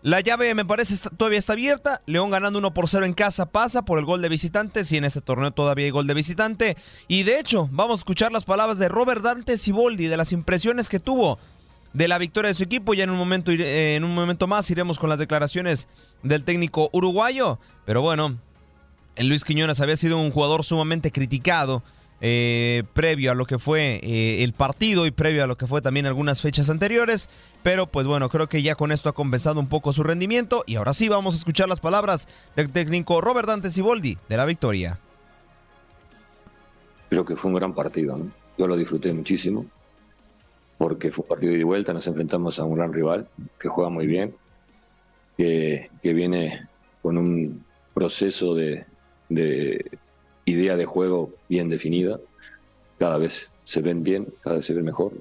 [0.00, 2.02] La llave me parece todavía está abierta.
[2.06, 4.84] León ganando 1 por 0 en casa pasa por el gol de visitante.
[4.84, 6.76] Si en este torneo todavía hay gol de visitante.
[7.08, 10.88] Y de hecho, vamos a escuchar las palabras de Robert Dante Siboldi de las impresiones
[10.88, 11.38] que tuvo
[11.94, 12.94] de la victoria de su equipo.
[12.94, 15.88] Ya en un momento, en un momento más iremos con las declaraciones
[16.22, 17.58] del técnico uruguayo.
[17.84, 18.38] Pero bueno,
[19.26, 21.82] Luis Quiñones había sido un jugador sumamente criticado
[22.20, 25.80] eh, previo a lo que fue eh, el partido y previo a lo que fue
[25.80, 27.30] también algunas fechas anteriores.
[27.62, 30.64] Pero pues bueno, creo que ya con esto ha compensado un poco su rendimiento.
[30.66, 34.44] Y ahora sí vamos a escuchar las palabras del técnico Robert Dante Siboldi de la
[34.44, 34.98] victoria.
[37.08, 38.18] Creo que fue un gran partido,
[38.58, 39.66] Yo lo disfruté muchísimo
[40.76, 43.26] porque fue un partido de vuelta, nos enfrentamos a un gran rival
[43.58, 44.32] que juega muy bien,
[45.36, 46.68] que viene
[47.02, 47.64] con un
[47.94, 48.84] proceso de,
[49.28, 49.90] de
[50.44, 52.20] idea de juego bien definida.
[52.98, 55.12] Cada vez se ven bien, cada vez se ven mejor.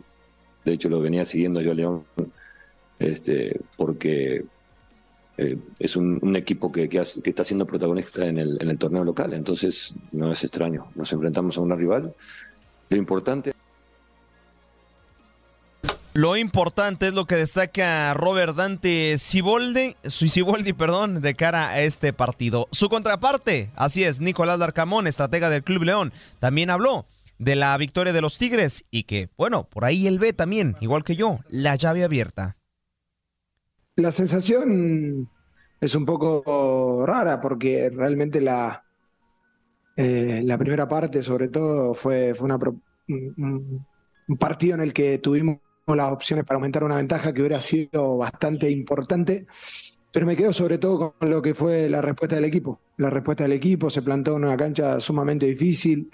[0.66, 2.06] De hecho, lo venía siguiendo yo a León
[3.00, 4.46] este, porque
[5.38, 9.34] eh, es un, equipo que, que, está siendo protagonista en el, en el torneo local,
[9.34, 10.88] entonces no es extraño.
[10.96, 12.14] Nos enfrentamos a una rival.
[12.90, 13.54] Lo importante
[16.18, 22.12] lo importante es lo que destaca Robert Dante Ciboldi, Ciboldi, perdón, de cara a este
[22.12, 22.68] partido.
[22.72, 27.06] Su contraparte, así es, Nicolás Darcamón, estratega del Club León, también habló
[27.38, 31.04] de la victoria de los Tigres y que, bueno, por ahí él ve también, igual
[31.04, 32.58] que yo, la llave abierta.
[33.96, 35.30] La sensación
[35.80, 38.84] es un poco rara porque realmente la,
[39.96, 42.58] eh, la primera parte, sobre todo, fue, fue una,
[43.08, 45.60] un partido en el que tuvimos
[45.96, 49.48] las opciones para aumentar una ventaja que hubiera sido bastante importante,
[50.12, 52.82] pero me quedo sobre todo con lo que fue la respuesta del equipo.
[52.98, 56.10] La respuesta del equipo se plantó en una cancha sumamente difícil,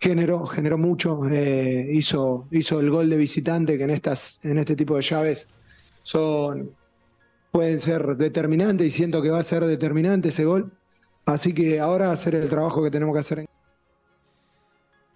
[0.00, 4.74] generó, generó mucho, eh, hizo, hizo el gol de visitante que en, estas, en este
[4.74, 5.48] tipo de llaves
[6.02, 6.74] son,
[7.50, 10.72] pueden ser determinantes y siento que va a ser determinante ese gol.
[11.24, 13.46] Así que ahora hacer el trabajo que tenemos que hacer en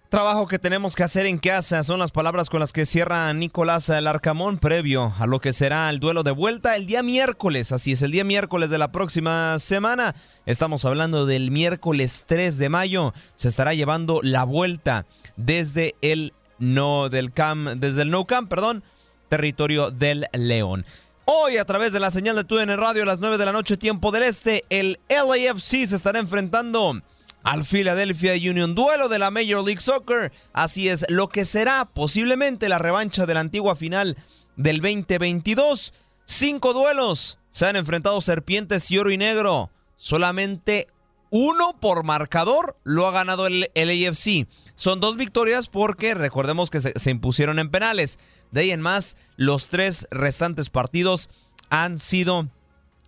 [0.09, 3.89] Trabajo que tenemos que hacer en casa son las palabras con las que cierra Nicolás
[3.89, 7.73] Larcamón previo a lo que será el duelo de vuelta el día miércoles.
[7.73, 10.15] Así es, el día miércoles de la próxima semana.
[10.45, 13.13] Estamos hablando del miércoles 3 de mayo.
[13.35, 15.05] Se estará llevando la vuelta
[15.35, 18.83] desde el no del camp, desde el no camp, perdón,
[19.27, 20.85] territorio del León.
[21.25, 23.75] Hoy a través de la señal de TUDN Radio a las 9 de la noche
[23.75, 27.01] tiempo del este, el LAFC se estará enfrentando
[27.47, 28.75] al Philadelphia Union.
[28.75, 30.33] Duelo de la Major League Soccer.
[30.51, 34.17] Así es, lo que será posiblemente la revancha de la antigua final
[34.57, 35.93] del 2022.
[36.25, 37.39] Cinco duelos.
[37.49, 39.71] Se han enfrentado Serpientes y Oro y Negro.
[39.95, 40.89] Solamente
[41.29, 44.45] uno por marcador lo ha ganado el, AFC.
[44.75, 48.19] Son dos victorias porque recordemos que se, se impusieron en penales.
[48.51, 51.29] De ahí en más, los tres restantes partidos
[51.69, 52.49] han sido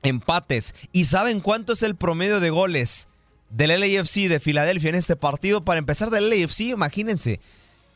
[0.02, 0.76] empates.
[0.94, 3.10] ¿Y saben cuánto es el promedio de goles?
[3.50, 5.64] Del LAFC de Filadelfia en este partido.
[5.64, 7.40] Para empezar del LAFC, imagínense,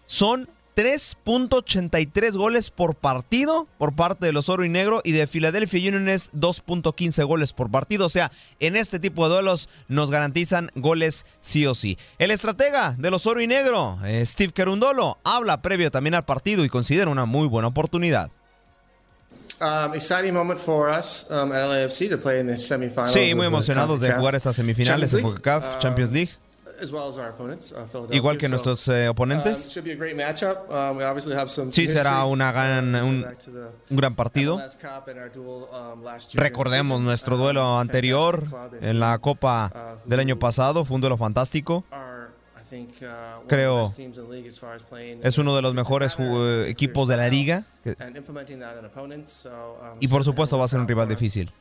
[0.06, 5.90] son 3.83 goles por partido por parte de los Oro y Negro y de Philadelphia
[5.90, 8.06] Union es 2.15 goles por partido.
[8.06, 11.98] O sea, en este tipo de duelos nos garantizan goles sí o sí.
[12.18, 16.66] El estratega de los Oro y Negro, eh, Steve Kerundolo, habla previo también al partido
[16.66, 18.32] y considera una muy buena oportunidad.
[23.08, 26.32] Sí, muy emocionados de jugar estas semifinales de CONCACAF Champions League.
[26.82, 29.78] As well as our opponents, uh, Igual que nuestros eh, oponentes.
[29.78, 29.84] Um,
[30.18, 30.70] matchup.
[30.70, 33.26] Um, sí, será una gran, un,
[33.90, 34.60] un gran partido.
[36.34, 38.44] Recordemos nuestro duelo anterior
[38.82, 40.84] en la Copa del año pasado.
[40.84, 41.86] Fue un duelo fantástico.
[42.74, 43.86] Uh, Creo
[45.24, 46.18] es uno de los mejores
[46.68, 47.66] equipos de la liga.
[47.86, 47.94] Um,
[50.00, 51.52] y por supuesto va a ser un rival difícil.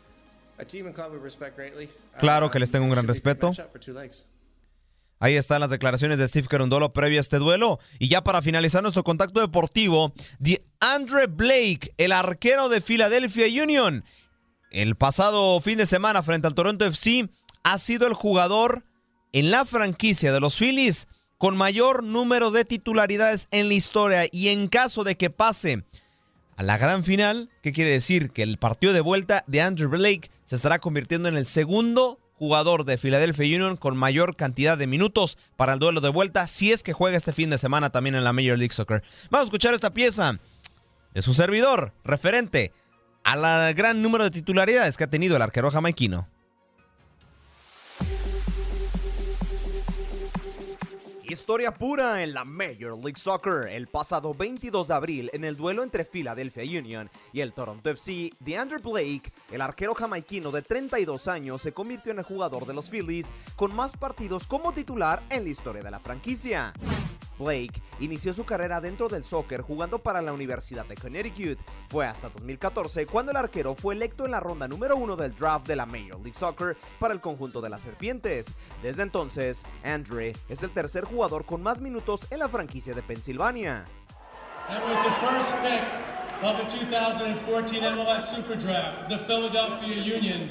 [2.18, 3.52] Claro que les tengo un gran respeto.
[5.18, 7.78] Ahí están las declaraciones de Steve Carundolo previo a este duelo.
[7.98, 10.12] Y ya para finalizar nuestro contacto deportivo,
[10.80, 14.04] Andre Blake, el arquero de Philadelphia Union,
[14.70, 17.28] el pasado fin de semana frente al Toronto FC,
[17.62, 18.84] ha sido el jugador
[19.32, 21.08] en la franquicia de los Phillies
[21.38, 25.84] con mayor número de titularidades en la historia y en caso de que pase
[26.56, 28.30] a la gran final, ¿qué quiere decir?
[28.30, 32.84] Que el partido de vuelta de Andrew Blake se estará convirtiendo en el segundo jugador
[32.84, 36.82] de Philadelphia Union con mayor cantidad de minutos para el duelo de vuelta si es
[36.82, 39.02] que juega este fin de semana también en la Major League Soccer.
[39.30, 40.38] Vamos a escuchar esta pieza
[41.14, 42.72] de su servidor referente
[43.24, 46.28] a la gran número de titularidades que ha tenido el arquero jamaiquino.
[51.32, 53.66] Historia pura en la Major League Soccer.
[53.66, 58.30] El pasado 22 de abril, en el duelo entre Philadelphia Union y el Toronto FC,
[58.38, 62.90] DeAndre Blake, el arquero jamaiquino de 32 años, se convirtió en el jugador de los
[62.90, 66.74] Phillies con más partidos como titular en la historia de la franquicia.
[67.42, 71.58] Blake inició su carrera dentro del soccer jugando para la Universidad de Connecticut.
[71.88, 75.66] Fue hasta 2014 cuando el arquero fue electo en la ronda número uno del draft
[75.66, 78.46] de la Major League Soccer para el conjunto de las Serpientes.
[78.82, 83.84] Desde entonces, Andre es el tercer jugador con más minutos en la franquicia de Pensilvania.
[84.68, 85.82] And with the first pick
[86.42, 90.50] of the 2014 MLS Super Draft, the Philadelphia Union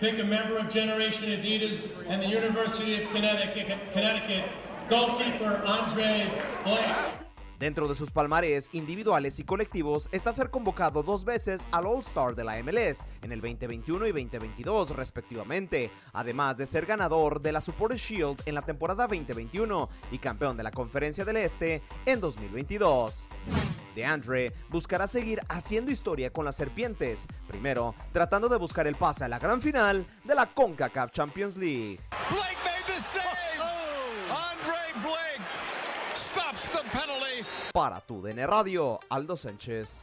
[0.00, 4.44] pick a member of Generation Adidas and the University of Connecticut, Connecticut
[4.90, 6.32] goalkeeper Andre
[6.64, 7.20] Blake.
[7.60, 12.42] Dentro de sus palmares individuales y colectivos está ser convocado dos veces al All-Star de
[12.42, 18.00] la MLS en el 2021 y 2022 respectivamente, además de ser ganador de la Supporters
[18.00, 23.28] Shield en la temporada 2021 y campeón de la Conferencia del Este en 2022.
[23.94, 29.28] DeAndre buscará seguir haciendo historia con las serpientes, primero tratando de buscar el pase a
[29.28, 32.00] la gran final de la CONCACAF Champions League.
[32.30, 32.69] Blake.
[34.30, 35.42] Andre Blake
[36.14, 37.44] stops the penalty.
[37.72, 40.02] Para tu DN Radio, Aldo Sánchez.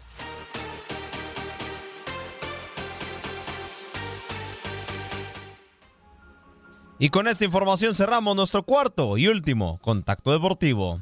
[7.00, 11.02] Y con esta información cerramos nuestro cuarto y último contacto deportivo.